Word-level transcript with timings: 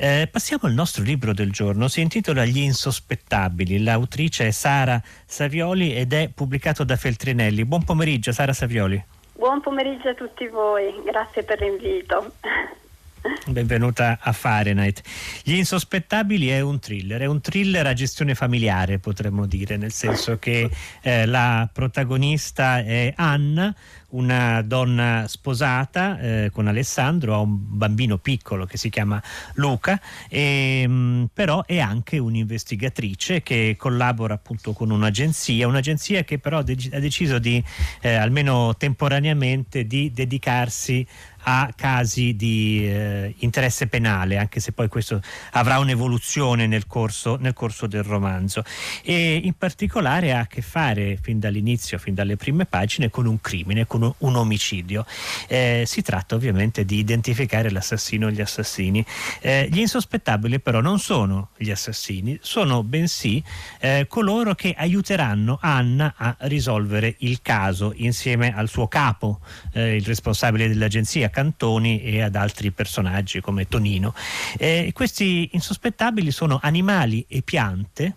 Eh, 0.00 0.28
passiamo 0.30 0.68
al 0.68 0.74
nostro 0.74 1.02
libro 1.02 1.32
del 1.32 1.50
giorno, 1.50 1.88
si 1.88 2.00
intitola 2.00 2.44
Gli 2.44 2.58
insospettabili, 2.58 3.82
l'autrice 3.82 4.46
è 4.46 4.50
Sara 4.52 5.02
Savioli 5.26 5.92
ed 5.92 6.12
è 6.12 6.30
pubblicato 6.32 6.84
da 6.84 6.94
Feltrinelli. 6.94 7.64
Buon 7.64 7.82
pomeriggio 7.82 8.30
Sara 8.30 8.52
Savioli. 8.52 9.02
Buon 9.32 9.60
pomeriggio 9.60 10.10
a 10.10 10.14
tutti 10.14 10.46
voi, 10.46 11.02
grazie 11.04 11.42
per 11.42 11.60
l'invito. 11.60 12.32
Benvenuta 13.46 14.18
a 14.20 14.32
Fahrenheit. 14.32 15.02
Gli 15.42 15.54
insospettabili 15.54 16.48
è 16.48 16.60
un 16.60 16.78
thriller, 16.78 17.22
è 17.22 17.26
un 17.26 17.40
thriller 17.40 17.86
a 17.86 17.92
gestione 17.92 18.36
familiare 18.36 19.00
potremmo 19.00 19.46
dire, 19.46 19.76
nel 19.76 19.92
senso 19.92 20.38
che 20.38 20.70
eh, 21.02 21.26
la 21.26 21.68
protagonista 21.72 22.78
è 22.78 23.12
Anna, 23.16 23.74
una 24.10 24.62
donna 24.62 25.26
sposata 25.28 26.18
eh, 26.18 26.50
con 26.52 26.66
Alessandro, 26.66 27.34
ha 27.34 27.40
un 27.40 27.56
bambino 27.58 28.18
piccolo 28.18 28.64
che 28.64 28.78
si 28.78 28.88
chiama 28.88 29.22
Luca, 29.54 30.00
e, 30.28 30.86
mh, 30.86 30.92
mm, 30.92 31.24
però 31.32 31.64
è 31.64 31.78
anche 31.78 32.18
un'investigatrice 32.18 33.42
che 33.42 33.74
collabora 33.76 34.34
appunto 34.34 34.72
con 34.72 34.90
un'agenzia, 34.90 35.66
un'agenzia 35.66 36.24
che 36.24 36.38
però 36.38 36.62
de- 36.62 36.90
ha 36.92 36.98
deciso 37.00 37.38
di, 37.38 37.62
eh, 38.00 38.14
almeno 38.14 38.74
temporaneamente, 38.76 39.86
di 39.86 40.10
dedicarsi 40.12 41.06
a 41.50 41.72
casi 41.74 42.36
di 42.36 42.86
eh, 42.86 43.34
interesse 43.38 43.86
penale, 43.86 44.36
anche 44.36 44.60
se 44.60 44.72
poi 44.72 44.88
questo 44.88 45.22
avrà 45.52 45.78
un'evoluzione 45.78 46.66
nel 46.66 46.86
corso, 46.86 47.36
nel 47.36 47.54
corso, 47.54 47.86
del 47.86 48.02
romanzo. 48.02 48.62
E 49.02 49.40
in 49.42 49.54
particolare 49.54 50.32
ha 50.32 50.40
a 50.40 50.46
che 50.46 50.60
fare 50.60 51.18
fin 51.20 51.38
dall'inizio, 51.38 51.98
fin 51.98 52.14
dalle 52.14 52.36
prime 52.36 52.66
pagine, 52.66 53.08
con 53.08 53.26
un 53.26 53.40
crimine, 53.40 53.86
con 53.86 53.97
un, 53.98 54.12
un 54.18 54.36
omicidio. 54.36 55.04
Eh, 55.46 55.84
si 55.86 56.02
tratta 56.02 56.34
ovviamente 56.34 56.84
di 56.84 56.98
identificare 56.98 57.70
l'assassino 57.70 58.26
o 58.26 58.30
gli 58.30 58.40
assassini. 58.40 59.04
Eh, 59.40 59.68
gli 59.70 59.80
insospettabili 59.80 60.60
però 60.60 60.80
non 60.80 60.98
sono 60.98 61.50
gli 61.56 61.70
assassini, 61.70 62.38
sono 62.40 62.82
bensì 62.82 63.42
eh, 63.80 64.06
coloro 64.08 64.54
che 64.54 64.74
aiuteranno 64.76 65.58
Anna 65.60 66.14
a 66.16 66.36
risolvere 66.40 67.16
il 67.18 67.40
caso 67.42 67.92
insieme 67.96 68.54
al 68.54 68.68
suo 68.68 68.88
capo, 68.88 69.40
eh, 69.72 69.96
il 69.96 70.04
responsabile 70.04 70.68
dell'agenzia 70.68 71.30
Cantoni 71.30 72.02
e 72.02 72.22
ad 72.22 72.36
altri 72.36 72.70
personaggi 72.70 73.40
come 73.40 73.66
Tonino. 73.66 74.14
Eh, 74.56 74.90
questi 74.94 75.50
insospettabili 75.52 76.30
sono 76.30 76.58
animali 76.62 77.24
e 77.28 77.42
piante 77.42 78.14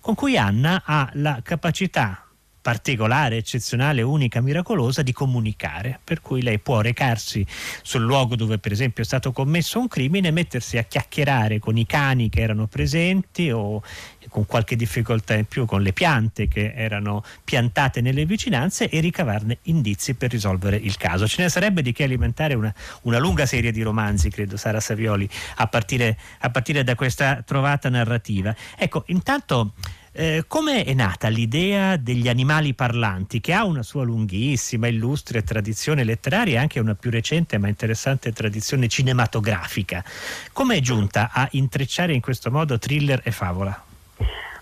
con 0.00 0.14
cui 0.14 0.36
Anna 0.36 0.82
ha 0.84 1.08
la 1.14 1.40
capacità 1.42 2.23
particolare, 2.64 3.36
eccezionale, 3.36 4.00
unica, 4.00 4.40
miracolosa 4.40 5.02
di 5.02 5.12
comunicare, 5.12 6.00
per 6.02 6.22
cui 6.22 6.40
lei 6.40 6.58
può 6.58 6.80
recarsi 6.80 7.46
sul 7.82 8.00
luogo 8.00 8.36
dove 8.36 8.56
per 8.56 8.72
esempio 8.72 9.02
è 9.02 9.06
stato 9.06 9.32
commesso 9.32 9.78
un 9.78 9.86
crimine, 9.86 10.30
mettersi 10.30 10.78
a 10.78 10.84
chiacchierare 10.84 11.58
con 11.58 11.76
i 11.76 11.84
cani 11.84 12.30
che 12.30 12.40
erano 12.40 12.66
presenti 12.66 13.50
o 13.50 13.82
con 14.30 14.46
qualche 14.46 14.76
difficoltà 14.76 15.34
in 15.34 15.44
più 15.44 15.66
con 15.66 15.82
le 15.82 15.92
piante 15.92 16.48
che 16.48 16.72
erano 16.74 17.22
piantate 17.44 18.00
nelle 18.00 18.24
vicinanze 18.24 18.88
e 18.88 18.98
ricavarne 19.00 19.58
indizi 19.64 20.14
per 20.14 20.30
risolvere 20.30 20.76
il 20.76 20.96
caso. 20.96 21.28
Ce 21.28 21.42
ne 21.42 21.50
sarebbe 21.50 21.82
di 21.82 21.92
che 21.92 22.04
alimentare 22.04 22.54
una, 22.54 22.72
una 23.02 23.18
lunga 23.18 23.44
serie 23.44 23.72
di 23.72 23.82
romanzi, 23.82 24.30
credo, 24.30 24.56
Sara 24.56 24.80
Savioli, 24.80 25.28
a 25.56 25.66
partire, 25.66 26.16
a 26.38 26.48
partire 26.48 26.82
da 26.82 26.94
questa 26.94 27.42
trovata 27.44 27.90
narrativa. 27.90 28.56
Ecco, 28.78 29.02
intanto... 29.08 29.74
Eh, 30.16 30.44
come 30.46 30.84
è 30.84 30.94
nata 30.94 31.26
l'idea 31.26 31.96
degli 31.96 32.28
animali 32.28 32.72
parlanti, 32.72 33.40
che 33.40 33.52
ha 33.52 33.64
una 33.64 33.82
sua 33.82 34.04
lunghissima, 34.04 34.86
illustre 34.86 35.42
tradizione 35.42 36.04
letteraria 36.04 36.54
e 36.54 36.62
anche 36.62 36.78
una 36.78 36.94
più 36.94 37.10
recente 37.10 37.58
ma 37.58 37.66
interessante 37.66 38.32
tradizione 38.32 38.86
cinematografica? 38.86 40.04
Come 40.52 40.76
è 40.76 40.80
giunta 40.80 41.30
a 41.32 41.48
intrecciare 41.50 42.12
in 42.12 42.20
questo 42.20 42.52
modo 42.52 42.78
thriller 42.78 43.22
e 43.24 43.32
favola? 43.32 43.82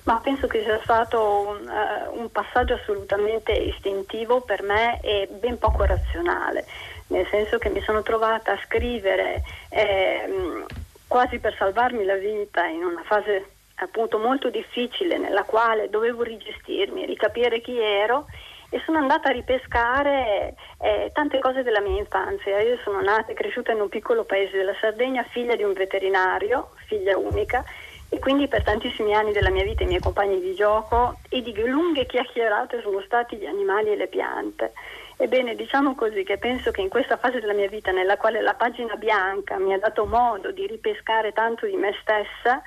Ma 0.04 0.16
penso 0.24 0.46
che 0.46 0.62
sia 0.62 0.80
stato 0.82 1.20
un, 1.20 1.68
uh, 1.68 2.18
un, 2.18 2.32
passaggio 2.32 2.72
assolutamente 2.72 3.52
istintivo 3.52 4.40
per 4.40 4.62
me 4.62 5.00
e 5.02 5.28
ben 5.38 5.58
poco 5.58 5.84
razionale, 5.84 6.64
nel 7.08 7.26
senso 7.30 7.58
che 7.58 7.68
mi 7.68 7.82
sono 7.82 8.00
trovata 8.00 8.52
a 8.52 8.60
scrivere 8.64 9.42
eh, 9.68 10.64
quasi 11.06 11.38
per 11.38 11.54
salvarmi 11.58 12.04
la 12.06 12.16
vita 12.16 12.64
in 12.64 12.82
una 12.82 13.02
fase 13.04 13.48
appunto 13.76 14.18
molto 14.18 14.50
difficile 14.50 15.18
nella 15.18 15.44
quale 15.44 15.88
dovevo 15.88 16.22
rigestirmi, 16.22 17.06
ricapire 17.06 17.60
chi 17.60 17.78
ero 17.78 18.28
e 18.68 18.80
sono 18.86 18.98
andata 18.98 19.28
a 19.28 19.32
ripescare 19.32 20.54
eh, 20.80 21.10
tante 21.12 21.38
cose 21.40 21.62
della 21.62 21.80
mia 21.80 21.98
infanzia. 21.98 22.60
Io 22.60 22.78
sono 22.82 23.00
nata 23.02 23.32
e 23.32 23.34
cresciuta 23.34 23.72
in 23.72 23.80
un 23.80 23.88
piccolo 23.88 24.24
paese 24.24 24.56
della 24.56 24.74
Sardegna, 24.80 25.22
figlia 25.24 25.56
di 25.56 25.62
un 25.62 25.74
veterinario, 25.74 26.70
figlia 26.86 27.18
unica 27.18 27.64
e 28.08 28.18
quindi 28.18 28.46
per 28.46 28.62
tantissimi 28.62 29.14
anni 29.14 29.32
della 29.32 29.50
mia 29.50 29.64
vita 29.64 29.82
i 29.82 29.86
miei 29.86 30.00
compagni 30.00 30.38
di 30.40 30.54
gioco 30.54 31.18
e 31.28 31.40
di 31.42 31.54
lunghe 31.64 32.06
chiacchierate 32.06 32.80
sono 32.82 33.00
stati 33.02 33.36
gli 33.36 33.46
animali 33.46 33.90
e 33.90 33.96
le 33.96 34.06
piante. 34.06 34.72
Ebbene, 35.16 35.54
diciamo 35.54 35.94
così 35.94 36.22
che 36.24 36.36
penso 36.36 36.70
che 36.72 36.80
in 36.80 36.88
questa 36.88 37.16
fase 37.16 37.40
della 37.40 37.52
mia 37.52 37.68
vita 37.68 37.90
nella 37.90 38.16
quale 38.16 38.40
la 38.40 38.54
pagina 38.54 38.96
bianca 38.96 39.58
mi 39.58 39.72
ha 39.72 39.78
dato 39.78 40.04
modo 40.04 40.50
di 40.50 40.66
ripescare 40.66 41.32
tanto 41.32 41.64
di 41.64 41.76
me 41.76 41.94
stessa, 42.00 42.62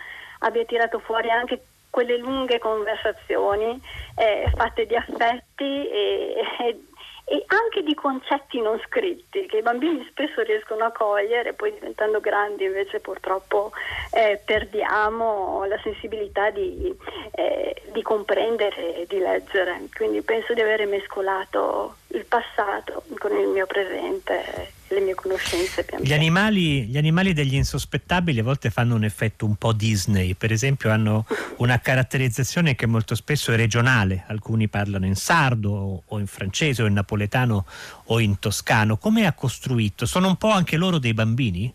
abbia 0.46 0.66
tirato 0.66 1.00
fuori 1.00 1.30
anche 1.30 1.62
quelle 1.90 2.18
lunghe 2.18 2.60
conversazioni 2.60 3.80
eh, 4.18 4.52
fatte 4.56 4.86
di 4.86 4.96
affetti 4.96 5.90
e, 5.90 6.36
e 6.60 6.80
e 7.28 7.44
anche 7.48 7.82
di 7.82 7.96
concetti 7.96 8.62
non 8.62 8.80
scritti 8.86 9.48
che 9.48 9.58
i 9.58 9.62
bambini 9.64 10.06
spesso 10.12 10.44
riescono 10.44 10.86
a 10.86 10.92
cogliere, 10.92 11.54
poi 11.54 11.74
diventando 11.74 12.20
grandi 12.20 12.66
invece 12.66 13.00
purtroppo 13.00 13.72
eh, 14.12 14.40
perdiamo 14.46 15.66
la 15.66 15.80
sensibilità 15.82 16.52
di, 16.52 16.96
eh, 17.32 17.82
di, 17.92 18.02
comprendere 18.04 18.96
e 18.96 19.06
di 19.08 19.18
leggere. 19.18 19.88
Quindi 19.96 20.22
penso 20.22 20.54
di 20.54 20.62
aver 20.62 20.86
mescolato 20.86 21.96
il 22.10 22.26
passato 22.26 23.04
con 23.18 23.36
il 23.36 23.48
mio 23.48 23.66
presente 23.66 24.75
le 24.88 25.00
mie 25.00 25.16
conoscenze. 25.16 25.84
Pian 25.84 26.02
gli, 26.02 26.14
animali, 26.14 26.86
gli 26.86 26.98
animali 26.98 27.34
degli 27.34 27.56
insospettabili 27.56 28.40
a 28.40 28.44
volte 28.44 28.70
fanno 28.70 28.96
un 28.96 29.04
effetto 29.04 29.46
un 29.46 29.56
po' 29.56 29.74
Disney, 29.74 30.36
per 30.36 30.52
esempio 30.52 30.92
hanno 30.92 31.26
una 31.58 31.80
caratterizzazione 31.80 32.76
che 32.76 32.86
molto 32.86 33.16
spesso 33.16 33.52
è 33.52 33.56
regionale, 33.56 34.26
alcuni 34.28 34.68
parlano 34.68 35.06
in 35.06 35.16
sardo 35.16 36.04
o, 36.06 36.20
in 36.20 36.28
francese 36.28 36.84
o 36.84 36.86
in 36.86 36.94
napoletano 36.94 37.66
o 38.06 38.20
in 38.20 38.40
toscano. 38.40 38.98
Come 38.98 39.26
ha 39.26 39.34
costruito? 39.34 40.06
Sono 40.06 40.28
un 40.28 40.36
po' 40.36 40.50
anche 40.50 40.78
loro 40.78 41.00
dei 41.00 41.14
bambini? 41.14 41.72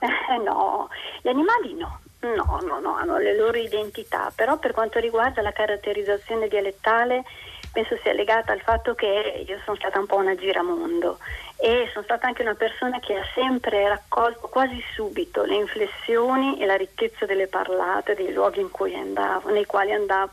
Eh, 0.00 0.42
no, 0.44 0.88
gli 1.22 1.28
animali 1.28 1.74
no. 1.74 2.00
No, 2.20 2.60
no, 2.66 2.80
no, 2.80 2.96
hanno 2.96 3.16
le 3.16 3.34
loro 3.34 3.56
identità, 3.56 4.30
però 4.34 4.58
per 4.58 4.72
quanto 4.72 4.98
riguarda 4.98 5.40
la 5.40 5.52
caratterizzazione 5.52 6.48
dialettale 6.48 7.24
penso 7.72 7.96
sia 8.02 8.12
legata 8.12 8.52
al 8.52 8.60
fatto 8.60 8.94
che 8.94 9.44
io 9.46 9.58
sono 9.64 9.76
stata 9.76 9.98
un 9.98 10.06
po' 10.06 10.16
una 10.16 10.34
giramondo 10.34 11.18
e 11.62 11.90
sono 11.92 12.04
stata 12.04 12.26
anche 12.26 12.40
una 12.40 12.54
persona 12.54 13.00
che 13.00 13.16
ha 13.16 13.24
sempre 13.34 13.86
raccolto 13.86 14.48
quasi 14.48 14.82
subito 14.94 15.44
le 15.44 15.56
inflessioni 15.56 16.58
e 16.58 16.64
la 16.64 16.76
ricchezza 16.76 17.26
delle 17.26 17.48
parlate 17.48 18.14
dei 18.14 18.32
luoghi 18.32 18.66
andavo, 18.94 19.50
nei 19.50 19.66
quali 19.66 19.92
andavo. 19.92 20.32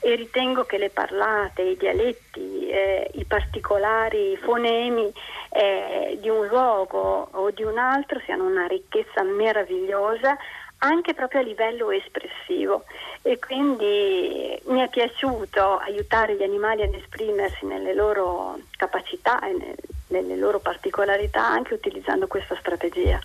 E 0.00 0.14
ritengo 0.14 0.64
che 0.64 0.76
le 0.76 0.90
parlate, 0.90 1.62
i 1.62 1.76
dialetti, 1.76 2.68
eh, 2.68 3.10
i 3.14 3.24
particolari 3.24 4.36
fonemi 4.36 5.10
eh, 5.48 6.18
di 6.20 6.28
un 6.28 6.46
luogo 6.46 7.28
o 7.32 7.50
di 7.50 7.64
un 7.64 7.78
altro 7.78 8.20
siano 8.20 8.44
una 8.44 8.66
ricchezza 8.66 9.22
meravigliosa 9.22 10.36
anche 10.80 11.14
proprio 11.14 11.40
a 11.40 11.44
livello 11.44 11.90
espressivo. 11.90 12.84
E 13.22 13.38
quindi 13.38 14.60
mi 14.66 14.80
è 14.80 14.88
piaciuto 14.88 15.78
aiutare 15.78 16.36
gli 16.36 16.42
animali 16.42 16.82
ad 16.82 16.94
esprimersi 16.94 17.64
nelle 17.64 17.94
loro 17.94 18.58
capacità 18.76 19.40
e 19.40 19.74
nelle 20.08 20.36
loro 20.36 20.58
particolarità 20.58 21.44
anche 21.44 21.74
utilizzando 21.74 22.26
questa 22.26 22.56
strategia. 22.60 23.18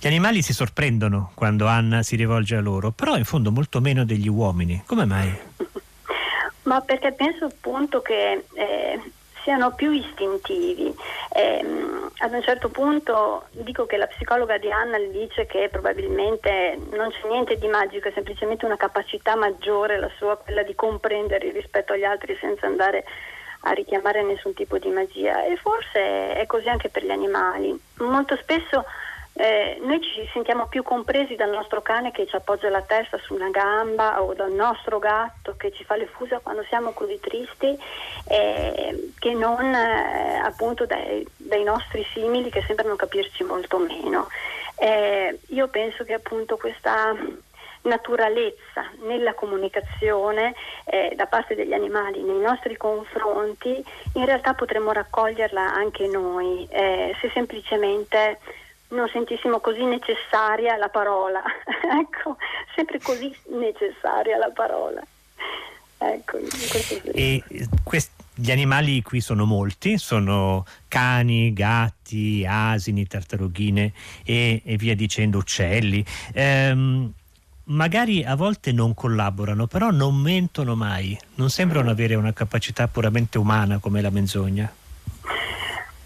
Gli 0.00 0.06
animali 0.06 0.40
si 0.40 0.54
sorprendono 0.54 1.32
quando 1.34 1.66
Anna 1.66 2.02
si 2.02 2.16
rivolge 2.16 2.56
a 2.56 2.60
loro, 2.60 2.90
però 2.90 3.16
in 3.16 3.24
fondo 3.24 3.50
molto 3.50 3.80
meno 3.80 4.04
degli 4.04 4.28
uomini. 4.28 4.82
Come 4.86 5.04
mai? 5.04 5.38
Ma 6.64 6.80
perché 6.80 7.12
penso 7.12 7.46
appunto 7.46 8.00
che 8.00 8.44
eh, 8.54 9.00
siano 9.42 9.74
più 9.74 9.90
istintivi. 9.90 10.94
Eh, 11.32 11.64
ad 12.18 12.32
un 12.32 12.42
certo 12.42 12.68
punto 12.68 13.46
dico 13.50 13.86
che 13.86 13.96
la 13.96 14.06
psicologa 14.06 14.58
di 14.58 14.70
Anna 14.70 14.98
dice 14.98 15.46
che 15.46 15.68
probabilmente 15.70 16.78
non 16.92 17.10
c'è 17.10 17.28
niente 17.28 17.56
di 17.58 17.66
magico, 17.66 18.08
è 18.08 18.12
semplicemente 18.12 18.64
una 18.64 18.76
capacità 18.76 19.36
maggiore 19.36 19.98
la 19.98 20.10
sua, 20.16 20.36
quella 20.36 20.62
di 20.62 20.74
comprendere 20.74 21.50
rispetto 21.50 21.92
agli 21.92 22.04
altri 22.04 22.36
senza 22.40 22.66
andare 22.66 22.98
a 22.98 23.02
richiamare 23.62 24.22
nessun 24.22 24.54
tipo 24.54 24.78
di 24.78 24.88
magia 24.88 25.44
e 25.44 25.56
forse 25.56 26.34
è 26.34 26.46
così 26.46 26.68
anche 26.68 26.88
per 26.88 27.04
gli 27.04 27.10
animali. 27.10 27.78
Molto 27.98 28.36
spesso 28.36 28.84
eh, 29.34 29.78
noi 29.82 30.00
ci 30.02 30.28
sentiamo 30.32 30.66
più 30.66 30.82
compresi 30.82 31.34
dal 31.34 31.50
nostro 31.50 31.80
cane 31.82 32.10
che 32.10 32.26
ci 32.26 32.36
appoggia 32.36 32.68
la 32.68 32.82
testa 32.82 33.16
su 33.18 33.34
una 33.34 33.48
gamba 33.48 34.22
o 34.22 34.34
dal 34.34 34.52
nostro 34.52 34.98
gatto 34.98 35.54
che 35.56 35.72
ci 35.72 35.84
fa 35.84 35.96
le 35.96 36.06
fusa 36.06 36.40
quando 36.40 36.62
siamo 36.64 36.90
così 36.90 37.18
tristi 37.20 37.78
eh, 38.28 39.12
che 39.18 39.32
non 39.32 39.64
eh, 39.74 40.40
appunto 40.42 40.84
dai, 40.84 41.26
dai, 41.36 41.62
nostri 41.62 42.04
simili 42.12 42.50
che 42.50 42.64
sembrano 42.66 42.96
capirci 42.96 43.44
molto 43.44 43.78
meno. 43.78 44.28
Eh, 44.76 45.38
io 45.48 45.68
penso 45.68 46.04
che 46.04 46.14
appunto 46.14 46.56
questa 46.56 47.14
naturalezza 47.82 48.90
nella 49.06 49.34
comunicazione 49.34 50.54
eh, 50.84 51.14
da 51.16 51.26
parte 51.26 51.54
degli 51.54 51.72
animali 51.72 52.22
nei 52.22 52.40
nostri 52.40 52.76
confronti, 52.76 53.82
in 54.14 54.24
realtà 54.24 54.54
potremmo 54.54 54.92
raccoglierla 54.92 55.72
anche 55.74 56.06
noi, 56.06 56.66
eh, 56.70 57.14
se 57.20 57.30
semplicemente 57.32 58.38
non 58.88 59.08
sentissimo 59.08 59.60
così 59.60 59.84
necessaria 59.84 60.76
la 60.76 60.88
parola. 60.88 61.42
ecco, 62.00 62.36
sempre 62.74 63.00
così 63.00 63.34
necessaria 63.48 64.36
la 64.36 64.50
parola. 64.50 65.02
Ecco, 66.02 66.38
e 67.12 67.42
quest- 67.84 68.20
gli 68.34 68.50
animali 68.50 69.02
qui 69.02 69.20
sono 69.20 69.44
molti, 69.44 69.98
sono 69.98 70.64
cani, 70.88 71.52
gatti, 71.52 72.46
asini, 72.48 73.06
tartarughine 73.06 73.92
e, 74.24 74.62
e 74.64 74.76
via 74.76 74.94
dicendo, 74.94 75.38
uccelli. 75.38 76.02
Ehm, 76.32 77.12
magari 77.70 78.24
a 78.24 78.34
volte 78.34 78.72
non 78.72 78.94
collaborano, 78.94 79.66
però 79.66 79.90
non 79.90 80.16
mentono 80.16 80.74
mai, 80.74 81.18
non 81.36 81.50
sembrano 81.50 81.90
avere 81.90 82.14
una 82.14 82.32
capacità 82.32 82.88
puramente 82.88 83.38
umana 83.38 83.78
come 83.78 84.00
la 84.00 84.10
menzogna. 84.10 84.72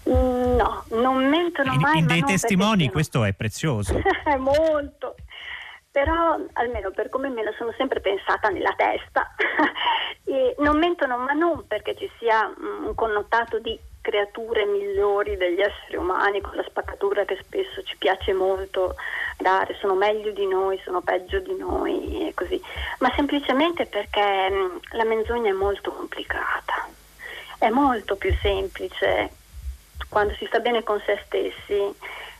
Mm, 0.09 0.55
no, 0.55 0.83
non 0.89 1.27
mentono 1.29 1.73
in, 1.73 1.79
mai. 1.79 1.99
In 1.99 2.05
dei 2.07 2.23
testimoni 2.23 2.89
questo 2.89 3.23
è 3.23 3.33
prezioso. 3.33 3.99
È 4.23 4.35
molto. 4.35 5.15
Però 5.91 6.37
almeno 6.53 6.91
per 6.91 7.07
come 7.07 7.29
me 7.29 7.41
la 7.41 7.53
sono 7.57 7.73
sempre 7.77 8.01
pensata 8.01 8.49
nella 8.49 8.73
testa, 8.75 9.33
non 10.59 10.77
mentono, 10.77 11.17
ma 11.17 11.31
non 11.31 11.65
perché 11.67 11.95
ci 11.95 12.09
sia 12.19 12.51
un 12.57 12.93
connotato 12.93 13.59
di 13.59 13.79
creature 14.01 14.65
migliori 14.65 15.37
degli 15.37 15.61
esseri 15.61 15.95
umani, 15.95 16.41
con 16.41 16.55
la 16.55 16.65
spaccatura 16.67 17.23
che 17.23 17.39
spesso 17.41 17.81
ci 17.83 17.95
piace 17.97 18.33
molto 18.33 18.95
dare, 19.37 19.75
sono 19.79 19.95
meglio 19.95 20.31
di 20.31 20.45
noi, 20.45 20.79
sono 20.83 21.01
peggio 21.01 21.39
di 21.39 21.55
noi 21.55 22.27
e 22.27 22.33
così, 22.33 22.61
ma 22.99 23.11
semplicemente 23.15 23.85
perché 23.85 24.49
mm, 24.49 24.77
la 24.91 25.03
menzogna 25.03 25.49
è 25.49 25.53
molto 25.53 25.91
complicata, 25.91 26.87
è 27.57 27.69
molto 27.69 28.15
più 28.15 28.33
semplice 28.41 29.31
quando 30.09 30.33
si 30.35 30.45
sta 30.45 30.59
bene 30.59 30.83
con 30.83 31.01
se 31.05 31.21
stessi 31.25 31.93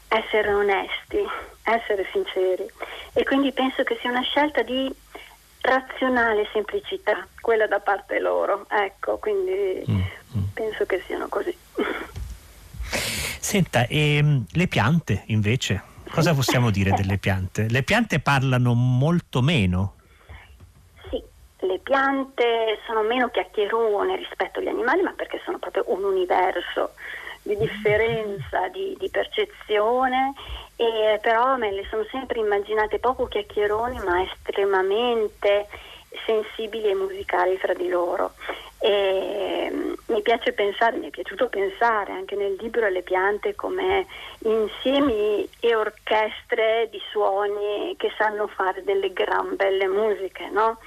essere 0.08 0.54
onesti, 0.54 1.18
essere 1.64 2.08
sinceri 2.12 2.66
e 3.14 3.24
quindi 3.24 3.52
penso 3.52 3.84
che 3.84 3.98
sia 4.00 4.10
una 4.10 4.22
scelta 4.22 4.62
di 4.62 4.94
razionale 5.62 6.48
semplicità, 6.54 7.28
quella 7.42 7.68
da 7.68 7.80
parte 7.80 8.20
loro, 8.20 8.68
ecco, 8.70 9.18
quindi 9.18 9.84
mm, 9.90 10.02
mm. 10.38 10.44
penso 10.54 10.86
che 10.86 11.02
siano 11.06 11.28
così. 11.28 11.56
Senta, 13.40 13.88
e 13.88 14.18
ehm, 14.18 14.46
le 14.52 14.68
piante 14.68 15.24
invece? 15.28 15.94
Cosa 16.16 16.34
possiamo 16.34 16.72
dire 16.72 16.92
delle 16.92 17.18
piante? 17.18 17.68
Le 17.70 17.84
piante 17.84 18.22
parlano 18.22 18.74
molto 18.74 19.42
meno. 19.42 19.96
Sì, 21.10 21.22
le 21.60 21.80
piante 21.80 22.80
sono 22.86 23.02
meno 23.02 23.28
chiacchierone 23.28 24.16
rispetto 24.16 24.60
agli 24.60 24.70
animali, 24.70 25.02
ma 25.02 25.12
perché 25.12 25.42
sono 25.44 25.60
proprio 25.60 25.84
un 25.88 26.06
universo 26.06 26.94
di 27.42 27.58
differenza 27.58 28.70
di, 28.70 28.96
di 28.98 29.10
percezione, 29.10 30.34
e 30.78 31.20
però 31.22 31.58
me 31.58 31.74
le 31.74 31.86
sono 31.90 32.06
sempre 32.10 32.40
immaginate 32.40 32.98
poco 33.00 33.28
chiacchieroni 33.28 34.00
ma 34.00 34.24
estremamente 34.24 35.68
sensibili 36.26 36.90
e 36.90 36.96
musicali 36.96 37.58
fra 37.58 37.74
di 37.74 37.90
loro. 37.90 38.36
E 38.80 39.70
mm, 39.72 39.94
mi 40.08 40.22
piace 40.22 40.52
pensare, 40.54 40.98
mi 40.98 41.08
è 41.08 41.10
piaciuto 41.10 41.48
pensare 41.48 42.12
anche 42.12 42.36
nel 42.36 42.56
libro 42.60 42.86
alle 42.86 43.02
piante 43.02 43.56
come 43.56 44.06
insiemi 44.40 45.48
e 45.60 45.76
orchestre 45.76 46.88
di 46.92 47.02
suoni 47.12 47.96
che 47.98 48.12
sanno 48.18 48.48
fare 48.48 48.84
delle 48.84 49.12
gran 49.14 49.56
belle 49.56 49.88
musiche, 49.88 50.50
no? 50.50 50.78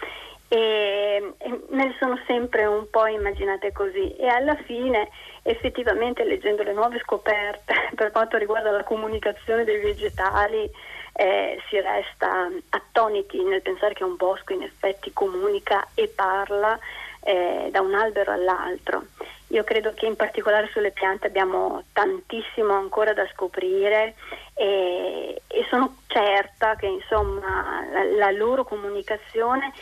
e, 0.48 1.34
me 1.68 1.84
le 1.86 1.94
sono 1.98 2.18
sempre 2.26 2.64
un 2.64 2.88
po' 2.90 3.06
immaginate 3.06 3.70
così 3.72 4.16
e 4.16 4.26
alla 4.26 4.56
fine 4.56 5.10
effettivamente 5.42 6.24
leggendo 6.24 6.62
le 6.62 6.72
nuove 6.72 6.98
scoperte 7.00 7.74
per 7.94 8.10
quanto 8.10 8.38
riguarda 8.38 8.70
la 8.70 8.82
comunicazione 8.82 9.64
dei 9.64 9.78
vegetali 9.78 10.68
eh, 11.12 11.60
si 11.68 11.78
resta 11.80 12.48
attoniti 12.70 13.42
nel 13.42 13.60
pensare 13.60 13.92
che 13.92 14.04
un 14.04 14.16
bosco 14.16 14.52
in 14.54 14.62
effetti 14.62 15.12
comunica 15.12 15.86
e 15.94 16.08
parla 16.08 16.78
eh, 17.28 17.68
da 17.70 17.82
un 17.82 17.94
albero 17.94 18.32
all'altro. 18.32 19.04
Io 19.48 19.62
credo 19.62 19.92
che 19.92 20.06
in 20.06 20.16
particolare 20.16 20.68
sulle 20.72 20.92
piante 20.92 21.26
abbiamo 21.26 21.82
tantissimo 21.92 22.72
ancora 22.72 23.12
da 23.12 23.26
scoprire 23.32 24.14
e, 24.54 25.42
e 25.46 25.66
sono 25.68 25.96
certa 26.06 26.74
che 26.76 26.86
insomma, 26.86 27.84
la, 27.92 28.04
la 28.04 28.30
loro 28.30 28.64
comunicazione 28.64 29.72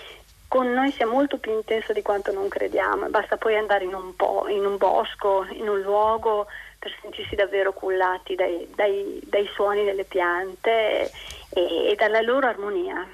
con 0.48 0.72
noi 0.72 0.90
sia 0.90 1.06
molto 1.06 1.38
più 1.38 1.52
intenso 1.52 1.92
di 1.92 2.02
quanto 2.02 2.32
non 2.32 2.48
crediamo, 2.48 3.08
basta 3.08 3.36
poi 3.36 3.56
andare 3.56 3.84
in 3.84 3.94
un, 3.94 4.14
po', 4.14 4.46
in 4.48 4.64
un 4.64 4.76
bosco, 4.76 5.44
in 5.50 5.68
un 5.68 5.80
luogo 5.80 6.46
per 6.78 6.94
sentirsi 7.00 7.34
davvero 7.34 7.72
cullati 7.72 8.34
dai, 8.34 8.68
dai, 8.74 9.20
dai 9.24 9.48
suoni 9.54 9.84
delle 9.84 10.04
piante 10.04 11.10
e, 11.50 11.90
e 11.90 11.94
dalla 11.96 12.20
loro 12.20 12.46
armonia. 12.46 13.06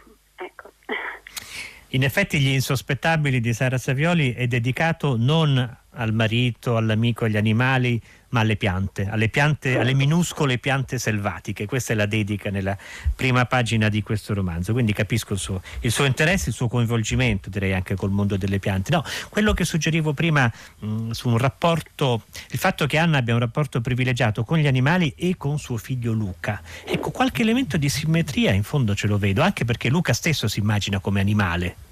In 1.95 2.05
effetti 2.05 2.41
gli 2.41 2.49
insospettabili 2.49 3.39
di 3.41 3.53
Sara 3.53 3.77
Savioli 3.77 4.33
è 4.33 4.47
dedicato 4.47 5.17
non 5.19 5.81
al 5.95 6.13
marito, 6.13 6.77
all'amico, 6.77 7.25
agli 7.25 7.37
animali, 7.37 8.01
ma 8.33 8.41
alle 8.41 8.57
piante, 8.57 9.09
alle 9.09 9.29
piante, 9.29 9.79
alle 9.79 9.93
minuscole 9.93 10.59
piante 10.59 10.99
selvatiche. 10.99 11.67
Questa 11.67 11.93
è 11.93 11.97
la 11.97 12.07
dedica 12.07 12.51
nella 12.51 12.77
prima 13.15 13.45
pagina 13.45 13.89
di 13.89 14.03
questo 14.03 14.33
romanzo. 14.35 14.73
Quindi 14.73 14.93
capisco 14.93 15.35
il 15.35 15.39
suo, 15.39 15.63
il 15.81 15.93
suo 15.93 16.05
interesse, 16.05 16.49
il 16.49 16.55
suo 16.55 16.69
coinvolgimento, 16.69 17.51
direi 17.51 17.75
anche 17.75 17.95
col 17.95 18.11
mondo 18.11 18.37
delle 18.37 18.59
piante. 18.59 18.91
No, 18.91 19.05
quello 19.29 19.53
che 19.53 19.65
suggerivo 19.65 20.15
prima 20.15 20.51
mh, 20.79 21.11
su 21.11 21.29
un 21.29 21.39
rapporto, 21.39 22.23
il 22.51 22.59
fatto 22.59 22.87
che 22.87 22.97
Anna 22.97 23.19
abbia 23.19 23.35
un 23.35 23.41
rapporto 23.41 23.81
privilegiato 23.81 24.45
con 24.45 24.59
gli 24.59 24.67
animali 24.67 25.13
e 25.17 25.37
con 25.37 25.59
suo 25.59 25.77
figlio 25.77 26.13
Luca. 26.13 26.63
Ecco, 26.87 27.11
qualche 27.11 27.43
elemento 27.43 27.77
di 27.77 27.89
simmetria 27.91 28.53
in 28.53 28.63
fondo 28.63 28.95
ce 28.95 29.07
lo 29.07 29.19
vedo, 29.19 29.43
anche 29.43 29.67
perché 29.67 29.91
Luca 29.91 30.15
stesso 30.15 30.49
si 30.49 30.59
immagina 30.61 31.01
come 31.01 31.21
animale. 31.21 31.91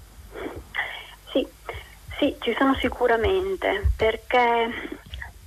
Sì, 2.21 2.35
ci 2.39 2.55
sono 2.55 2.75
sicuramente, 2.75 3.81
perché 3.97 4.69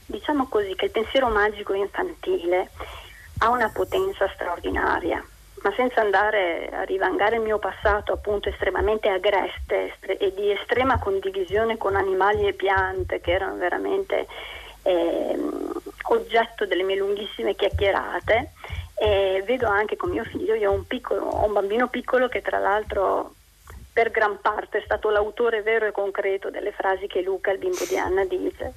diciamo 0.07 0.49
così 0.49 0.75
che 0.75 0.87
il 0.87 0.91
pensiero 0.91 1.29
magico 1.29 1.73
infantile 1.73 2.69
ha 3.39 3.51
una 3.51 3.71
potenza 3.73 4.29
straordinaria, 4.35 5.25
ma 5.63 5.73
senza 5.77 6.01
andare 6.01 6.69
a 6.73 6.83
rivangare 6.83 7.37
il 7.37 7.43
mio 7.43 7.61
passato 7.61 8.15
appunto 8.15 8.49
estremamente 8.49 9.09
agreste 9.09 9.95
e 10.01 10.35
di 10.35 10.51
estrema 10.51 10.99
condivisione 10.99 11.77
con 11.77 11.95
animali 11.95 12.49
e 12.49 12.55
piante 12.55 13.21
che 13.21 13.31
erano 13.31 13.55
veramente 13.55 14.27
eh, 14.83 15.39
oggetto 16.09 16.67
delle 16.67 16.83
mie 16.83 16.97
lunghissime 16.97 17.55
chiacchierate. 17.55 18.51
E 18.97 19.45
vedo 19.47 19.69
anche 19.69 19.95
con 19.95 20.11
mio 20.11 20.25
figlio, 20.25 20.55
io 20.55 20.73
ho 20.73 20.75
un, 20.75 20.89
piccolo, 20.89 21.21
ho 21.21 21.47
un 21.47 21.53
bambino 21.53 21.87
piccolo 21.87 22.27
che 22.27 22.43
tra 22.43 22.59
l'altro 22.59 23.35
per 23.95 24.11
gran 24.11 24.41
parte 24.41 24.79
è 24.79 24.83
stato 24.85 25.09
l'autore 25.09 25.63
vero 25.63 25.87
e 25.87 25.93
concreto 25.93 26.51
delle 26.51 26.73
frasi 26.73 27.07
che 27.07 27.23
Luca, 27.23 27.53
il 27.53 27.59
bimbo 27.59 27.85
di 27.89 27.97
Anna, 27.97 28.25
dice. 28.25 28.73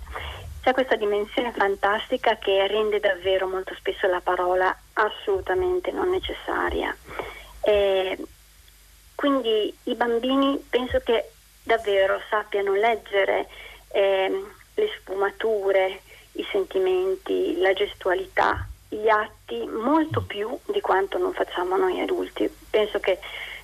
C'è 0.62 0.74
questa 0.74 0.96
dimensione 0.96 1.52
fantastica 1.54 2.38
che 2.38 2.68
rende 2.68 3.00
davvero 3.00 3.48
molto 3.48 3.74
spesso 3.74 4.06
la 4.06 4.22
parola 4.22 4.78
assolutamente 4.94 5.92
non 5.92 6.10
necessaria. 6.10 6.96
E 7.62 8.16
quindi 9.16 9.76
i 9.84 9.96
bambini 9.96 10.64
penso 10.70 11.00
che 11.00 11.32
davvero 11.64 12.22
sappiano 12.30 12.76
leggere 12.76 13.48
eh, 13.90 14.44
le 14.76 14.90
sfumature, 15.00 16.00
i 16.34 16.46
sentimenti, 16.52 17.58
la 17.58 17.74
gestualità, 17.74 18.68
gli 18.88 19.10
atti 19.10 19.66
molto 19.66 20.22
più 20.22 20.56
di 20.66 20.80
quanto 20.80 21.18
non 21.18 21.34
facciamo 21.34 21.76
noi 21.76 22.00
adulti. 22.02 22.48
Penso 22.70 23.00
che 23.00 23.18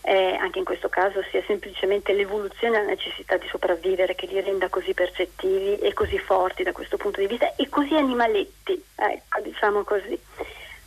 eh, 0.06 0.36
anche 0.36 0.60
in 0.60 0.66
questo 0.66 0.90
caso 0.90 1.24
sia 1.32 1.42
semplicemente 1.48 2.12
l'evoluzione 2.14 2.78
e 2.78 2.82
la 2.82 2.88
necessità 2.88 3.38
di 3.38 3.48
sopravvivere 3.48 4.16
che 4.16 4.26
li 4.26 4.40
renda 4.42 4.68
così 4.68 4.94
percettivi 4.94 5.78
e 5.78 5.94
così 5.94 6.20
forti 6.20 6.64
da 6.64 6.74
questo 6.74 6.98
punto 6.98 7.22
di 7.22 7.28
vista 7.28 7.56
e 7.56 7.70
così 7.70 7.96
animaletti, 7.96 8.84
ecco, 8.96 9.40
diciamo 9.42 9.84
così. 9.84 10.20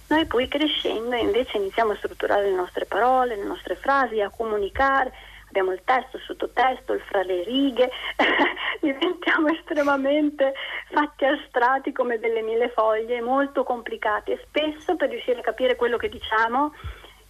Noi 0.08 0.26
poi 0.26 0.46
crescendo 0.48 1.16
invece 1.16 1.56
iniziamo 1.56 1.92
a 1.92 1.96
strutturare 1.96 2.50
le 2.50 2.54
nostre 2.54 2.84
parole, 2.84 3.36
le 3.36 3.44
nostre 3.44 3.74
frasi, 3.74 4.20
a 4.20 4.28
comunicare, 4.28 5.10
abbiamo 5.48 5.72
il 5.72 5.80
testo, 5.82 6.18
il 6.18 6.22
sottotesto, 6.22 6.92
il 6.92 7.00
fra 7.00 7.22
le 7.22 7.42
righe, 7.42 7.90
diventiamo 8.80 9.48
estremamente 9.48 10.52
fatti 10.90 11.24
astratti 11.24 11.90
come 11.92 12.18
delle 12.18 12.42
mille 12.42 12.68
foglie, 12.68 13.22
molto 13.22 13.64
complicati 13.64 14.32
e 14.32 14.40
spesso 14.46 14.94
per 14.94 15.08
riuscire 15.08 15.38
a 15.38 15.42
capire 15.42 15.74
quello 15.74 15.96
che 15.96 16.10
diciamo 16.10 16.74